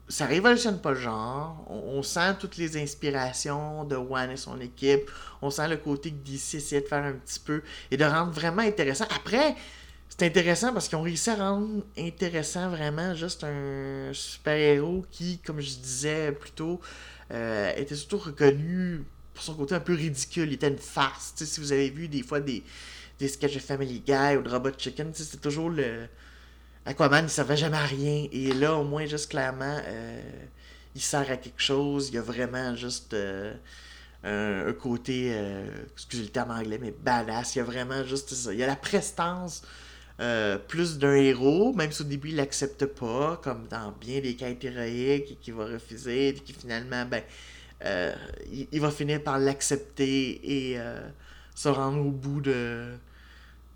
ça 0.10 0.26
révolutionne 0.26 0.82
pas 0.82 0.92
le 0.92 1.00
genre. 1.00 1.64
On, 1.70 2.02
sent 2.02 2.36
toutes 2.40 2.58
les 2.58 2.82
inspirations 2.82 3.84
de 3.84 3.96
One 3.96 4.32
et 4.32 4.38
son 4.38 4.60
équipe. 4.60 5.10
On 5.42 5.52
sent 5.52 5.68
le 5.68 5.78
côté 5.78 6.10
que 6.12 6.18
DC 6.18 6.56
essayait 6.56 6.82
de 6.82 6.88
faire 6.88 7.04
un 7.04 7.14
petit 7.14 7.40
peu 7.40 7.62
et 7.92 7.98
de 7.98 8.04
rendre 8.04 8.32
vraiment 8.32 8.64
intéressant. 8.64 9.06
Après, 9.16 9.56
c'est 10.10 10.26
intéressant 10.26 10.74
parce 10.74 10.88
qu'ils 10.88 10.98
ont 10.98 11.04
réussi 11.04 11.30
à 11.30 11.36
rendre 11.36 11.84
intéressant 11.98 12.70
vraiment 12.70 13.14
juste 13.14 13.44
un 13.44 14.10
super-héros 14.12 15.06
qui, 15.12 15.38
comme 15.40 15.62
je 15.62 15.70
disais 15.78 16.32
plus 16.32 16.52
tôt, 16.52 16.82
euh, 17.32 17.72
était 17.78 17.96
surtout 17.96 18.18
reconnu 18.18 19.04
pour 19.36 19.44
son 19.44 19.54
côté 19.54 19.76
un 19.76 19.80
peu 19.80 19.94
ridicule. 19.94 20.48
Il 20.48 20.54
était 20.54 20.70
une 20.70 20.80
farce. 20.80 21.34
si 21.36 21.60
vous 21.60 21.72
avez 21.72 21.92
vu 21.92 22.08
des 22.08 22.24
fois 22.24 22.40
des, 22.40 22.64
sketchs 23.28 23.54
de 23.54 23.60
Family 23.60 24.00
Guy 24.00 24.38
ou 24.38 24.42
de 24.42 24.50
Robot 24.50 24.72
Chicken, 24.76 25.12
c'était 25.14 25.38
toujours 25.38 25.70
le 25.70 26.08
Aquaman, 26.86 27.26
il 27.26 27.30
servait 27.30 27.58
jamais 27.58 27.78
à 27.78 27.86
rien. 27.86 28.28
Et 28.32 28.54
là, 28.54 28.76
au 28.76 28.84
moins, 28.84 29.06
juste 29.06 29.30
clairement, 29.30 29.80
euh, 29.86 30.22
il 30.96 31.02
sert 31.02 31.30
à 31.30 31.38
quelque 31.38 31.62
chose. 31.62 32.10
Il 32.10 32.16
y 32.16 32.18
a 32.18 32.22
vraiment 32.22 32.76
juste 32.76 33.14
euh, 33.14 33.54
un, 34.24 34.74
côté, 34.74 35.32
euh, 35.34 35.68
excusez 35.94 36.24
le 36.24 36.30
terme 36.30 36.52
anglais, 36.52 36.80
mais 36.82 36.92
badass. 36.92 37.56
Il 37.56 37.60
y 37.60 37.62
a 37.62 37.66
vraiment 37.66 38.04
juste 38.04 38.34
ça. 38.34 38.54
Il 38.54 38.60
y 38.60 38.64
a 38.64 38.68
la 38.68 38.76
prestance 38.76 39.64
plus 40.68 40.98
d'un 40.98 41.16
héros, 41.16 41.72
même 41.74 41.94
si 41.94 42.02
au 42.02 42.06
début 42.06 42.28
il 42.28 42.36
l'accepte 42.36 42.86
pas, 42.86 43.40
comme 43.42 43.68
dans 43.70 43.94
bien 43.94 44.20
des 44.20 44.36
quêtes 44.36 44.62
héroïques, 44.66 45.32
et 45.32 45.36
qui 45.36 45.52
va 45.52 45.64
refuser, 45.64 46.28
et 46.28 46.34
qui 46.34 46.52
finalement, 46.52 47.06
ben, 47.06 47.24
il, 48.52 48.82
va 48.82 48.92
finir 48.92 49.24
par 49.24 49.40
l'accepter 49.40 50.74
et 50.74 50.78
se 51.56 51.70
rendre 51.70 52.06
au 52.06 52.12
bout 52.12 52.42
de 52.42 52.98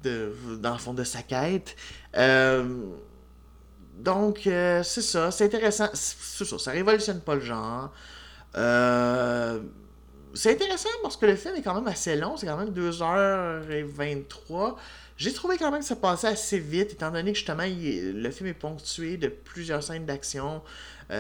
dans 0.03 0.73
le 0.73 0.79
fond 0.79 0.93
de 0.93 1.03
sa 1.03 1.21
quête. 1.21 1.75
Euh, 2.17 2.85
donc, 3.97 4.47
euh, 4.47 4.83
c'est 4.83 5.01
ça, 5.01 5.31
c'est 5.31 5.45
intéressant. 5.45 5.89
C'est 5.93 6.45
ça, 6.45 6.57
ça 6.57 6.71
révolutionne 6.71 7.21
pas 7.21 7.35
le 7.35 7.41
genre. 7.41 7.93
Euh, 8.55 9.59
c'est 10.33 10.53
intéressant 10.53 10.89
parce 11.01 11.17
que 11.17 11.25
le 11.25 11.35
film 11.35 11.55
est 11.55 11.61
quand 11.61 11.75
même 11.75 11.87
assez 11.87 12.15
long, 12.15 12.37
c'est 12.37 12.47
quand 12.47 12.57
même 12.57 12.71
2h23. 12.71 14.75
J'ai 15.15 15.31
trouvé 15.31 15.57
quand 15.57 15.71
même 15.71 15.81
que 15.81 15.85
ça 15.85 15.95
passait 15.95 16.27
assez 16.27 16.57
vite, 16.57 16.93
étant 16.93 17.11
donné 17.11 17.31
que 17.31 17.37
justement, 17.37 17.63
le 17.63 18.29
film 18.31 18.49
est 18.49 18.55
ponctué 18.55 19.17
de 19.17 19.27
plusieurs 19.27 19.83
scènes 19.83 20.05
d'action. 20.05 20.63
c'est 21.09 21.15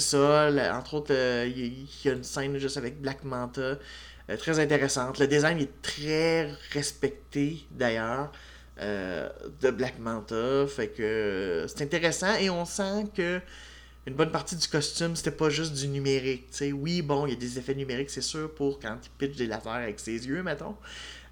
ça, 0.00 0.48
entre 0.76 0.94
autres, 0.94 1.12
il 1.44 1.88
y, 2.04 2.08
a 2.08 2.12
une 2.12 2.22
scène 2.22 2.56
juste 2.58 2.76
avec 2.76 3.00
Black 3.00 3.24
Manta 3.24 3.78
euh, 4.30 4.36
très 4.36 4.58
intéressante. 4.58 5.18
Le 5.18 5.26
design 5.26 5.58
est 5.58 5.82
très 5.82 6.52
respecté 6.72 7.66
d'ailleurs 7.70 8.32
euh, 8.80 9.28
de 9.60 9.70
Black 9.70 9.98
Manta. 9.98 10.66
Fait 10.66 10.88
que 10.88 11.02
euh, 11.02 11.68
c'est 11.68 11.82
intéressant 11.82 12.34
et 12.36 12.50
on 12.50 12.64
sent 12.64 13.06
que 13.14 13.40
une 14.06 14.14
bonne 14.14 14.32
partie 14.32 14.56
du 14.56 14.66
costume, 14.66 15.14
c'était 15.14 15.30
pas 15.30 15.48
juste 15.48 15.74
du 15.74 15.86
numérique. 15.86 16.48
oui, 16.74 17.02
bon, 17.02 17.26
il 17.26 17.34
y 17.34 17.36
a 17.36 17.38
des 17.38 17.58
effets 17.60 17.74
numériques, 17.74 18.10
c'est 18.10 18.20
sûr, 18.20 18.52
pour 18.52 18.80
quand 18.80 18.98
il 19.00 19.10
pitch 19.10 19.36
des 19.36 19.46
lasers 19.46 19.68
avec 19.68 20.00
ses 20.00 20.26
yeux, 20.26 20.42
mettons. 20.42 20.74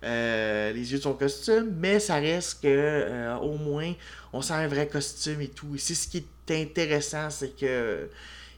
les 0.03 0.93
yeux 0.93 0.99
de 0.99 1.03
son 1.03 1.15
costume, 1.15 1.75
mais 1.79 1.99
ça 1.99 2.15
reste 2.17 2.63
que 2.63 3.37
au 3.43 3.57
moins 3.57 3.93
on 4.33 4.41
sent 4.41 4.55
un 4.55 4.69
vrai 4.69 4.87
costume 4.87 5.41
et 5.41 5.49
tout. 5.49 5.77
C'est 5.79 5.97
ce 5.97 6.07
qui 6.07 6.25
est 6.49 6.63
intéressant, 6.63 7.29
c'est 7.31 7.57
que 7.57 8.09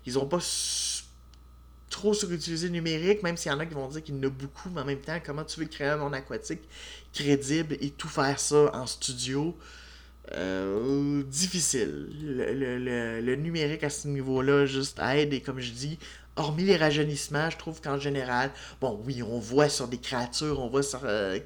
ils 0.04 0.18
ont 0.18 0.26
pas 0.26 0.40
trop 1.92 2.14
surutilisé 2.14 2.70
numérique, 2.70 3.22
même 3.22 3.36
s'il 3.36 3.52
y 3.52 3.54
en 3.54 3.60
a 3.60 3.66
qui 3.66 3.74
vont 3.74 3.86
dire 3.86 4.02
qu'il 4.02 4.16
y 4.16 4.18
en 4.18 4.22
a 4.22 4.30
beaucoup, 4.30 4.70
mais 4.74 4.80
en 4.80 4.84
même 4.84 5.00
temps, 5.00 5.18
comment 5.24 5.44
tu 5.44 5.60
veux 5.60 5.66
créer 5.66 5.88
un 5.88 5.98
monde 5.98 6.14
aquatique 6.14 6.62
crédible 7.12 7.76
et 7.80 7.90
tout 7.90 8.08
faire 8.08 8.40
ça 8.40 8.74
en 8.74 8.86
studio? 8.86 9.56
Euh, 10.34 11.22
difficile. 11.24 12.08
Le, 12.22 13.34
numérique 13.36 13.84
à 13.84 13.90
ce 13.90 14.08
niveau-là 14.08 14.66
juste 14.66 14.98
aide 15.00 15.34
et 15.34 15.40
comme 15.40 15.60
je 15.60 15.72
dis, 15.72 15.98
hormis 16.36 16.64
les 16.64 16.76
rajeunissements, 16.76 17.50
je 17.50 17.58
trouve 17.58 17.80
qu'en 17.80 17.98
général, 17.98 18.50
bon 18.80 18.98
oui, 19.04 19.22
on 19.22 19.38
voit 19.38 19.68
sur 19.68 19.88
des 19.88 19.98
créatures, 19.98 20.60
on 20.60 20.68
voit 20.68 20.82
sur 20.82 21.00
euh, 21.04 21.38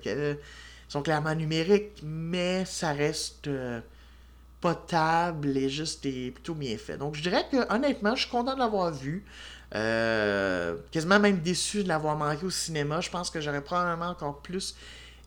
sont 0.88 1.02
clairement 1.02 1.34
numériques, 1.34 2.00
mais 2.04 2.64
ça 2.64 2.92
reste 2.92 3.48
euh, 3.48 3.80
potable 4.60 5.56
et 5.56 5.68
juste 5.68 6.06
et 6.06 6.30
plutôt 6.30 6.54
bien 6.54 6.76
fait. 6.78 6.96
Donc 6.96 7.16
je 7.16 7.22
dirais 7.22 7.44
que 7.50 7.72
honnêtement, 7.74 8.14
je 8.14 8.22
suis 8.22 8.30
content 8.30 8.54
de 8.54 8.60
l'avoir 8.60 8.92
vu. 8.92 9.24
Euh, 9.74 10.76
quasiment 10.92 11.18
même 11.18 11.40
déçu 11.40 11.82
de 11.82 11.88
l'avoir 11.88 12.16
manqué 12.16 12.44
au 12.44 12.50
cinéma. 12.50 13.00
Je 13.00 13.10
pense 13.10 13.30
que 13.30 13.40
j'aurais 13.40 13.62
probablement 13.62 14.10
encore 14.10 14.40
plus 14.40 14.76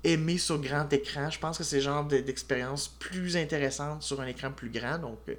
aimé 0.04 0.38
sur 0.38 0.60
grand 0.60 0.91
écran. 0.93 1.30
Je 1.30 1.39
pense 1.39 1.58
que 1.58 1.63
c'est 1.63 1.78
le 1.78 1.82
genre 1.82 2.06
d'expérience 2.06 2.88
plus 2.88 3.36
intéressante 3.36 4.04
sur 4.04 4.21
un 4.21 4.28
écran 4.28 4.52
plus 4.52 4.69
grand. 4.69 4.97
Donc, 4.97 5.19
euh, 5.28 5.36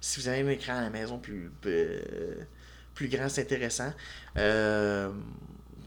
si 0.00 0.20
vous 0.20 0.28
avez 0.28 0.42
un 0.42 0.48
écran 0.48 0.76
à 0.76 0.82
la 0.82 0.90
maison 0.90 1.18
plus, 1.18 1.50
euh, 1.66 2.34
plus 2.94 3.08
grand, 3.08 3.28
c'est 3.28 3.42
intéressant. 3.42 3.92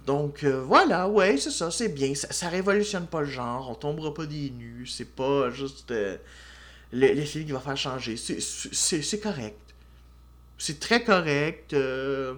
donc, 0.05 0.43
voilà, 0.43 1.07
ouais, 1.07 1.37
c'est 1.37 1.51
ça, 1.51 1.71
c'est 1.71 1.89
bien. 1.89 2.15
Ça, 2.15 2.31
ça, 2.31 2.49
révolutionne 2.49 3.07
pas 3.07 3.21
le 3.21 3.27
genre. 3.27 3.69
On 3.69 3.75
tombera 3.75 4.13
pas 4.13 4.25
des 4.25 4.49
nus. 4.49 4.87
C'est 4.87 5.15
pas 5.15 5.49
juste 5.51 5.91
le, 5.91 6.19
le, 6.91 7.21
film 7.21 7.45
qui 7.45 7.51
va 7.51 7.59
faire 7.59 7.77
changer. 7.77 8.17
C'est 8.17 9.19
correct 9.19 9.66
c'est 10.57 10.79
très 10.79 11.03
correct. 11.03 11.73
Euh, 11.73 12.33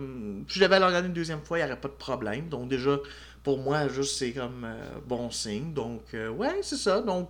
si 0.47 0.59
je 0.59 0.63
devais 0.63 0.79
le 0.79 0.85
regarder 0.85 1.07
une 1.07 1.13
deuxième 1.13 1.41
fois, 1.41 1.57
il 1.57 1.61
n'y 1.61 1.67
aurait 1.67 1.79
pas 1.79 1.87
de 1.87 1.93
problème. 1.93 2.49
Donc 2.49 2.67
déjà, 2.67 2.97
pour 3.43 3.57
moi, 3.59 3.87
juste 3.87 4.17
c'est 4.17 4.31
comme 4.31 4.65
euh, 4.65 4.75
bon 5.07 5.31
signe. 5.31 5.73
Donc 5.73 6.01
euh, 6.13 6.29
ouais, 6.29 6.59
c'est 6.61 6.77
ça. 6.77 7.01
Donc 7.01 7.29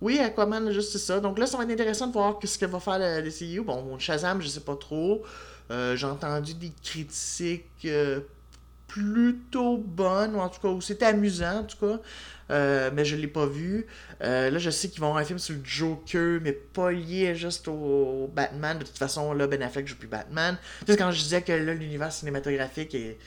oui, 0.00 0.18
Aquaman, 0.18 0.72
juste 0.72 0.92
c'est 0.92 0.98
ça. 0.98 1.20
Donc 1.20 1.38
là, 1.38 1.46
ça 1.46 1.56
va 1.56 1.64
être 1.64 1.70
intéressant 1.70 2.08
de 2.08 2.12
voir 2.12 2.38
ce 2.42 2.58
que 2.58 2.66
va 2.66 2.80
faire 2.80 2.98
le 2.98 3.22
DCU. 3.22 3.62
Bon, 3.62 3.98
Shazam, 3.98 4.40
je 4.42 4.48
sais 4.48 4.60
pas 4.60 4.76
trop. 4.76 5.22
J'ai 5.70 6.06
entendu 6.06 6.54
des 6.54 6.72
critiques 6.82 7.86
plutôt 8.88 9.76
bonnes, 9.78 10.34
ou 10.34 10.40
en 10.40 10.48
tout 10.48 10.60
cas, 10.60 10.74
c'était 10.80 11.06
amusant, 11.06 11.60
en 11.60 11.64
tout 11.64 11.76
cas. 11.78 12.00
Euh, 12.50 12.90
mais 12.92 13.04
je 13.04 13.16
l'ai 13.16 13.28
pas 13.28 13.46
vu. 13.46 13.86
Euh, 14.22 14.50
là, 14.50 14.58
je 14.58 14.70
sais 14.70 14.88
qu'ils 14.88 15.00
vont 15.00 15.08
avoir 15.08 15.22
un 15.22 15.26
film 15.26 15.38
sur 15.38 15.54
Joker, 15.62 16.40
mais 16.42 16.52
pas 16.52 16.90
lié 16.90 17.34
juste 17.34 17.68
au 17.68 18.30
Batman. 18.34 18.78
De 18.78 18.84
toute 18.84 18.98
façon, 18.98 19.32
là, 19.32 19.46
Ben 19.46 19.62
Affleck 19.62 19.86
joue 19.86 19.96
plus 19.96 20.08
Batman. 20.08 20.58
Tu 20.86 20.96
quand 20.96 21.10
je 21.10 21.20
disais 21.20 21.42
que 21.42 21.52
là, 21.52 21.74
l'univers 21.74 22.12
cinématographique 22.12 22.94
est, 22.94 23.18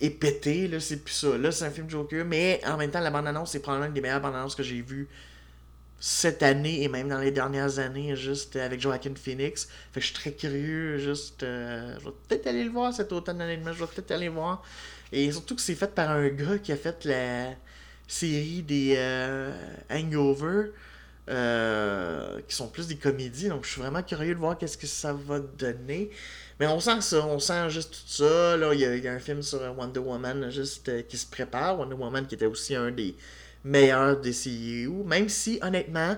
est 0.00 0.10
pété, 0.10 0.68
là, 0.68 0.80
c'est 0.80 0.98
plus 0.98 1.14
ça. 1.14 1.38
Là, 1.38 1.50
c'est 1.50 1.64
un 1.64 1.70
film 1.70 1.88
Joker, 1.88 2.24
mais 2.24 2.60
en 2.66 2.76
même 2.76 2.90
temps, 2.90 3.00
la 3.00 3.10
bande-annonce, 3.10 3.52
c'est 3.52 3.60
probablement 3.60 3.88
une 3.88 3.94
des 3.94 4.00
meilleures 4.00 4.20
bandes-annonces 4.20 4.54
que 4.54 4.62
j'ai 4.62 4.82
vues 4.82 5.08
cette 6.04 6.42
année 6.42 6.82
et 6.82 6.88
même 6.88 7.08
dans 7.08 7.20
les 7.20 7.30
dernières 7.30 7.78
années, 7.78 8.16
juste 8.16 8.56
avec 8.56 8.80
Joaquin 8.80 9.14
Phoenix. 9.14 9.68
Fait 9.92 10.00
que 10.00 10.06
je 10.06 10.06
suis 10.06 10.14
très 10.14 10.32
curieux, 10.32 10.98
juste. 10.98 11.44
Euh, 11.44 11.94
je 12.00 12.04
vais 12.06 12.14
peut-être 12.28 12.48
aller 12.48 12.64
le 12.64 12.70
voir 12.70 12.92
cet 12.92 13.12
automne, 13.12 13.40
honnêtement. 13.40 13.72
Je 13.72 13.78
vais 13.78 13.86
peut-être 13.86 14.10
aller 14.10 14.26
le 14.26 14.32
voir. 14.32 14.64
Et 15.12 15.30
surtout 15.30 15.54
que 15.54 15.62
c'est 15.62 15.76
fait 15.76 15.94
par 15.94 16.10
un 16.10 16.28
gars 16.28 16.58
qui 16.58 16.72
a 16.72 16.76
fait 16.76 17.04
la 17.04 17.50
série 18.06 18.62
des 18.62 18.94
euh, 18.96 19.52
Hangover, 19.90 20.70
euh, 21.28 22.40
qui 22.48 22.54
sont 22.54 22.68
plus 22.68 22.88
des 22.88 22.96
comédies. 22.96 23.48
Donc, 23.48 23.64
je 23.64 23.70
suis 23.70 23.80
vraiment 23.80 24.02
curieux 24.02 24.34
de 24.34 24.40
voir 24.40 24.58
qu'est-ce 24.58 24.76
que 24.76 24.86
ça 24.86 25.12
va 25.12 25.38
donner. 25.38 26.10
Mais 26.58 26.66
on 26.66 26.80
sent 26.80 27.00
ça, 27.00 27.24
on 27.26 27.38
sent 27.38 27.70
juste 27.70 27.92
tout 27.92 28.24
ça. 28.24 28.56
Là, 28.56 28.74
il 28.74 28.80
y, 28.80 29.08
a 29.08 29.12
un 29.12 29.18
film 29.18 29.42
sur 29.42 29.60
Wonder 29.78 30.00
Woman 30.00 30.50
juste 30.50 30.88
euh, 30.88 31.02
qui 31.02 31.16
se 31.16 31.26
prépare. 31.26 31.78
Wonder 31.78 31.94
Woman 31.94 32.26
qui 32.26 32.34
était 32.34 32.46
aussi 32.46 32.74
un 32.74 32.90
des 32.90 33.14
meilleurs 33.64 34.20
des 34.20 34.32
CU. 34.32 34.90
Même 35.04 35.28
si, 35.28 35.58
honnêtement, 35.62 36.16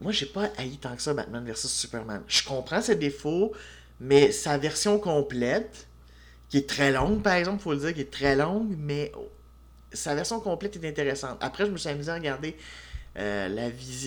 moi, 0.00 0.12
j'ai 0.12 0.26
pas 0.26 0.50
haï 0.58 0.76
tant 0.76 0.94
que 0.94 1.02
ça 1.02 1.12
Batman 1.12 1.44
vs 1.44 1.66
Superman. 1.66 2.22
Je 2.28 2.44
comprends 2.44 2.80
ses 2.80 2.96
défauts, 2.96 3.52
mais 4.00 4.32
sa 4.32 4.58
version 4.58 4.98
complète, 4.98 5.86
qui 6.48 6.58
est 6.58 6.68
très 6.68 6.92
longue, 6.92 7.22
par 7.22 7.34
exemple, 7.34 7.62
faut 7.62 7.72
le 7.72 7.78
dire, 7.78 7.94
qui 7.94 8.02
est 8.02 8.12
très 8.12 8.36
longue, 8.36 8.74
mais 8.78 9.10
sa 9.94 10.14
version 10.14 10.40
complète 10.40 10.76
est 10.76 10.88
intéressante. 10.88 11.38
Après, 11.40 11.66
je 11.66 11.70
me 11.70 11.76
suis 11.76 11.88
amusé 11.88 12.10
à 12.10 12.14
regarder 12.14 12.56
euh, 13.16 13.48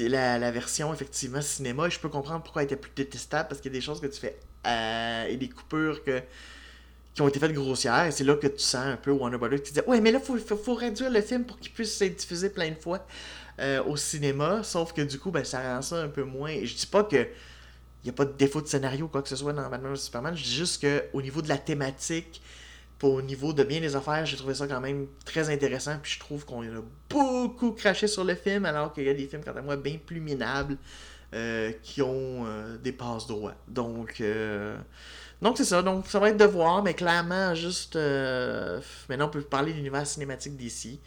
la, 0.10 0.38
la, 0.38 0.52
version 0.52 0.94
effectivement 0.94 1.42
cinéma 1.42 1.88
et 1.88 1.90
je 1.90 2.00
peux 2.00 2.10
comprendre 2.10 2.44
pourquoi 2.44 2.64
elle 2.64 2.66
était 2.66 2.76
plus 2.76 2.92
détestable 2.94 3.48
parce 3.48 3.62
qu'il 3.62 3.72
y 3.72 3.76
a 3.76 3.80
des 3.80 3.86
choses 3.86 4.02
que 4.02 4.08
tu 4.08 4.20
fais 4.20 4.38
euh, 4.66 5.28
et 5.28 5.38
des 5.38 5.48
coupures 5.48 6.04
que, 6.04 6.22
qui 7.14 7.22
ont 7.22 7.28
été 7.30 7.40
faites 7.40 7.54
grossières 7.54 8.08
et 8.08 8.12
c'est 8.12 8.26
là 8.26 8.36
que 8.36 8.48
tu 8.48 8.60
sens 8.60 8.86
un 8.86 8.98
peu 8.98 9.12
Warner 9.12 9.38
Brothers 9.38 9.64
qui 9.64 9.72
dit 9.72 9.80
Ouais, 9.88 10.02
mais 10.02 10.12
là, 10.12 10.20
il 10.22 10.40
faut, 10.40 10.58
faut, 10.58 10.76
réduire 10.76 11.10
le 11.10 11.22
film 11.22 11.46
pour 11.46 11.58
qu'il 11.58 11.72
puisse 11.72 12.02
être 12.02 12.18
diffusé 12.18 12.50
plein 12.50 12.70
de 12.70 12.76
fois 12.76 13.08
euh, 13.60 13.82
au 13.86 13.96
cinéma. 13.96 14.62
Sauf 14.64 14.92
que 14.92 15.02
du 15.02 15.18
coup, 15.18 15.32
ben, 15.32 15.46
ça 15.46 15.62
rend 15.62 15.82
ça 15.82 16.02
un 16.02 16.10
peu 16.10 16.24
moins. 16.24 16.54
Je 16.64 16.76
dis 16.76 16.88
pas 16.88 17.06
que 17.06 17.16
il 17.16 18.06
n'y 18.06 18.10
a 18.10 18.14
pas 18.14 18.26
de 18.26 18.34
défaut 18.34 18.62
de 18.62 18.68
scénario 18.68 19.08
quoi 19.08 19.22
que 19.22 19.30
ce 19.30 19.38
soit 19.38 19.54
dans 19.54 19.70
Batman 19.70 19.96
Superman. 19.96 20.36
Je 20.36 20.44
dis 20.44 20.56
juste 20.56 20.86
qu'au 20.86 21.22
niveau 21.22 21.42
de 21.42 21.48
la 21.48 21.58
thématique, 21.58 22.42
au 23.04 23.22
niveau 23.22 23.54
de 23.54 23.64
bien 23.64 23.80
des 23.80 23.96
affaires, 23.96 24.26
j'ai 24.26 24.38
trouvé 24.38 24.54
ça 24.56 24.68
quand 24.68 24.82
même 24.82 25.08
très 25.26 25.50
intéressant. 25.50 25.98
Puis 26.02 26.14
je 26.14 26.20
trouve 26.20 26.46
qu'on 26.46 26.64
a 26.64 26.82
beaucoup 27.10 27.72
craché 27.72 28.08
sur 28.08 28.24
le 28.24 28.36
film, 28.36 28.66
alors 28.66 28.94
qu'il 28.94 29.04
y 29.04 29.10
a 29.10 29.14
des 29.14 29.28
films, 29.28 29.44
quant 29.44 29.56
à 29.56 29.62
moi, 29.62 29.78
bien 29.78 29.98
plus 30.04 30.20
minables 30.20 30.78
euh, 31.34 31.72
qui 31.84 32.02
ont 32.02 32.46
euh, 32.46 32.78
des 32.78 32.92
passes 32.92 33.28
droits. 33.28 33.56
Donc, 33.68 34.22
euh, 34.22 34.78
donc 35.42 35.58
c'est 35.58 35.66
ça. 35.66 35.82
Donc, 35.82 36.08
ça 36.08 36.20
va 36.20 36.30
être 36.30 36.38
de 36.38 36.46
voir, 36.46 36.84
mais 36.84 36.94
clairement, 36.94 37.54
juste. 37.54 37.96
maintenant, 39.10 39.28
on 39.28 39.30
peut 39.30 39.42
parler 39.42 39.72
de 39.72 39.78
l'univers 39.78 40.08
cinématique 40.08 40.58
d'ici. 40.58 41.00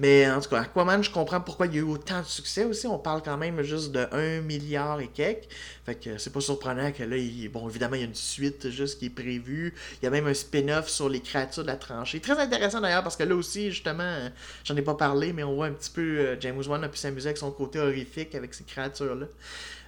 Mais 0.00 0.30
en 0.30 0.40
tout 0.40 0.50
cas, 0.50 0.60
Aquaman, 0.60 1.02
je 1.02 1.10
comprends 1.10 1.40
pourquoi 1.40 1.66
il 1.66 1.74
y 1.74 1.78
a 1.78 1.80
eu 1.80 1.82
autant 1.82 2.20
de 2.20 2.24
succès 2.24 2.62
aussi. 2.62 2.86
On 2.86 3.00
parle 3.00 3.20
quand 3.20 3.36
même 3.36 3.60
juste 3.62 3.90
de 3.90 4.06
1 4.12 4.42
milliard 4.42 5.00
et 5.00 5.08
quelques. 5.08 5.48
Fait 5.84 5.96
que 5.96 6.18
c'est 6.18 6.32
pas 6.32 6.40
surprenant 6.40 6.92
que 6.92 7.02
là, 7.02 7.16
bon, 7.52 7.68
évidemment, 7.68 7.96
il 7.96 8.02
y 8.02 8.04
a 8.04 8.06
une 8.06 8.14
suite 8.14 8.70
juste 8.70 9.00
qui 9.00 9.06
est 9.06 9.10
prévue. 9.10 9.74
Il 10.00 10.04
y 10.04 10.06
a 10.06 10.10
même 10.10 10.28
un 10.28 10.34
spin-off 10.34 10.88
sur 10.88 11.08
les 11.08 11.18
créatures 11.18 11.64
de 11.64 11.66
la 11.66 11.74
tranchée. 11.74 12.20
Très 12.20 12.38
intéressant 12.38 12.80
d'ailleurs, 12.80 13.02
parce 13.02 13.16
que 13.16 13.24
là 13.24 13.34
aussi, 13.34 13.72
justement, 13.72 14.30
j'en 14.62 14.76
ai 14.76 14.82
pas 14.82 14.94
parlé, 14.94 15.32
mais 15.32 15.42
on 15.42 15.56
voit 15.56 15.66
un 15.66 15.72
petit 15.72 15.90
peu 15.90 16.00
euh, 16.00 16.36
James 16.38 16.62
Wan 16.64 16.84
a 16.84 16.88
pu 16.88 16.96
s'amuser 16.96 17.30
avec 17.30 17.38
son 17.38 17.50
côté 17.50 17.80
horrifique 17.80 18.36
avec 18.36 18.54
ces 18.54 18.62
créatures-là. 18.62 19.26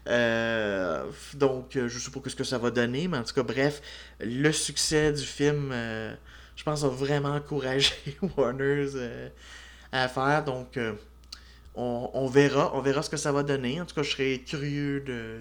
Euh, 0.09 1.05
donc, 1.35 1.77
euh, 1.77 1.89
je 1.89 2.01
sais 2.01 2.11
pas 2.11 2.19
ce 2.29 2.35
que 2.35 2.43
ça 2.43 2.59
va 2.59 2.73
donner, 2.73 3.07
mais 3.07 3.19
en 3.19 3.23
tout 3.23 3.35
cas, 3.35 3.45
bref, 3.45 3.81
le 4.19 4.51
succès 4.51 5.13
du 5.13 5.25
film, 5.25 5.73
je 6.57 6.65
pense, 6.65 6.83
a 6.83 6.89
vraiment 6.89 7.37
encouragé 7.37 7.93
Warner's 8.37 8.97
à 9.93 10.09
faire. 10.09 10.45
Donc, 10.45 10.77
euh, 10.77 10.93
on, 11.75 12.27
verra. 12.27 12.73
On 12.75 12.81
verra 12.81 13.03
ce 13.03 13.11
que 13.11 13.17
ça 13.17 13.33
va 13.33 13.43
donner. 13.43 13.81
En 13.81 13.87
tout 13.87 13.95
cas, 13.95 14.03
je 14.03 14.11
serais 14.11 14.39
curieux 14.39 15.01
de, 15.01 15.39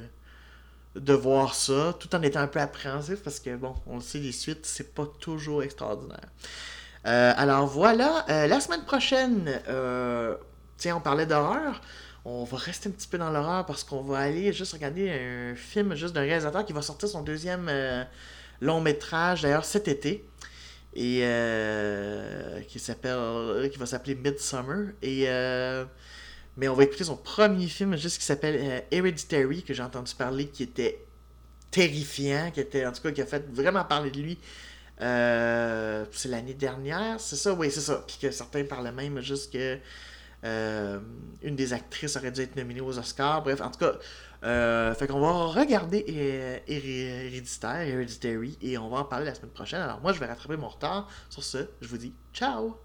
de 0.95 1.13
voir 1.13 1.53
ça, 1.53 1.95
tout 1.99 2.13
en 2.15 2.21
étant 2.21 2.39
un 2.39 2.47
peu 2.47 2.59
appréhensif, 2.59 3.21
parce 3.23 3.39
que, 3.39 3.55
bon, 3.55 3.75
on 3.87 3.95
le 3.95 4.01
sait, 4.01 4.19
les 4.19 4.31
suites, 4.31 4.65
c'est 4.65 4.93
pas 4.93 5.05
toujours 5.19 5.63
extraordinaire. 5.63 6.27
Euh, 7.05 7.33
alors 7.37 7.65
voilà, 7.65 8.25
euh, 8.29 8.47
la 8.47 8.59
semaine 8.59 8.83
prochaine, 8.83 9.61
tiens, 10.77 10.97
on 10.97 11.01
parlait 11.01 11.25
d'horreur. 11.25 11.81
On 12.25 12.43
va 12.43 12.57
rester 12.57 12.89
un 12.89 12.91
petit 12.91 13.07
peu 13.07 13.17
dans 13.17 13.31
l'horreur 13.31 13.65
parce 13.65 13.83
qu'on 13.83 14.01
va 14.01 14.19
aller 14.19 14.51
juste 14.51 14.73
regarder 14.73 15.09
un 15.09 15.55
film 15.55 15.95
juste 15.95 16.13
d'un 16.13 16.21
réalisateur 16.21 16.65
qui 16.65 16.73
va 16.73 16.81
sortir 16.81 17.07
son 17.07 17.23
deuxième 17.23 17.71
long 18.59 18.81
métrage 18.81 19.43
d'ailleurs 19.43 19.63
cet 19.63 19.87
été 19.87 20.25
et 20.93 21.21
euh, 21.23 22.61
qui 22.61 22.79
s'appelle 22.79 23.69
qui 23.71 23.77
va 23.77 23.85
s'appeler 23.85 24.15
Midsummer. 24.15 24.93
Et 25.01 25.25
euh, 25.27 25.85
mais 26.57 26.67
on 26.67 26.73
va 26.73 26.83
écouter 26.83 27.03
son 27.03 27.15
premier 27.15 27.67
film 27.67 27.95
juste 27.95 28.17
qui 28.17 28.25
s'appelle 28.25 28.57
euh, 28.59 28.79
Hereditary 28.91 29.63
que 29.63 29.73
j'ai 29.73 29.83
entendu 29.83 30.13
parler 30.15 30.47
qui 30.47 30.63
était 30.63 31.05
terrifiant 31.71 32.51
qui 32.51 32.59
était 32.59 32.85
en 32.85 32.91
tout 32.91 33.03
cas 33.03 33.11
qui 33.11 33.21
a 33.21 33.25
fait 33.25 33.45
vraiment 33.51 33.83
parler 33.85 34.11
de 34.11 34.19
lui 34.19 34.37
c'est 34.99 36.27
l'année 36.27 36.55
dernière 36.55 37.19
c'est 37.19 37.37
ça? 37.37 37.53
Oui 37.53 37.71
c'est 37.71 37.81
ça. 37.81 38.03
Puis 38.05 38.17
que 38.21 38.31
certains 38.31 38.63
parlaient 38.63 38.91
même 38.91 39.21
juste 39.21 39.53
que 39.53 39.77
une 40.43 41.55
des 41.55 41.73
actrices 41.73 42.17
aurait 42.17 42.31
dû 42.31 42.41
être 42.41 42.55
nominée 42.55 42.81
aux 42.81 42.97
Oscars. 42.97 43.43
Bref 43.43 43.61
en 43.61 43.69
tout 43.69 43.79
cas 43.79 43.93
euh, 44.43 44.93
fait 44.93 45.07
qu'on 45.07 45.19
va 45.19 45.31
regarder 45.47 46.05
Héréditaire, 46.67 47.81
Hereditary, 47.81 48.57
et 48.61 48.77
on 48.77 48.89
va 48.89 48.99
en 48.99 49.05
parler 49.05 49.25
la 49.25 49.35
semaine 49.35 49.51
prochaine. 49.51 49.81
Alors 49.81 49.99
moi, 50.01 50.13
je 50.13 50.19
vais 50.19 50.25
rattraper 50.25 50.57
mon 50.57 50.69
retard. 50.69 51.07
Sur 51.29 51.43
ce, 51.43 51.69
je 51.81 51.87
vous 51.87 51.97
dis 51.97 52.13
ciao! 52.33 52.75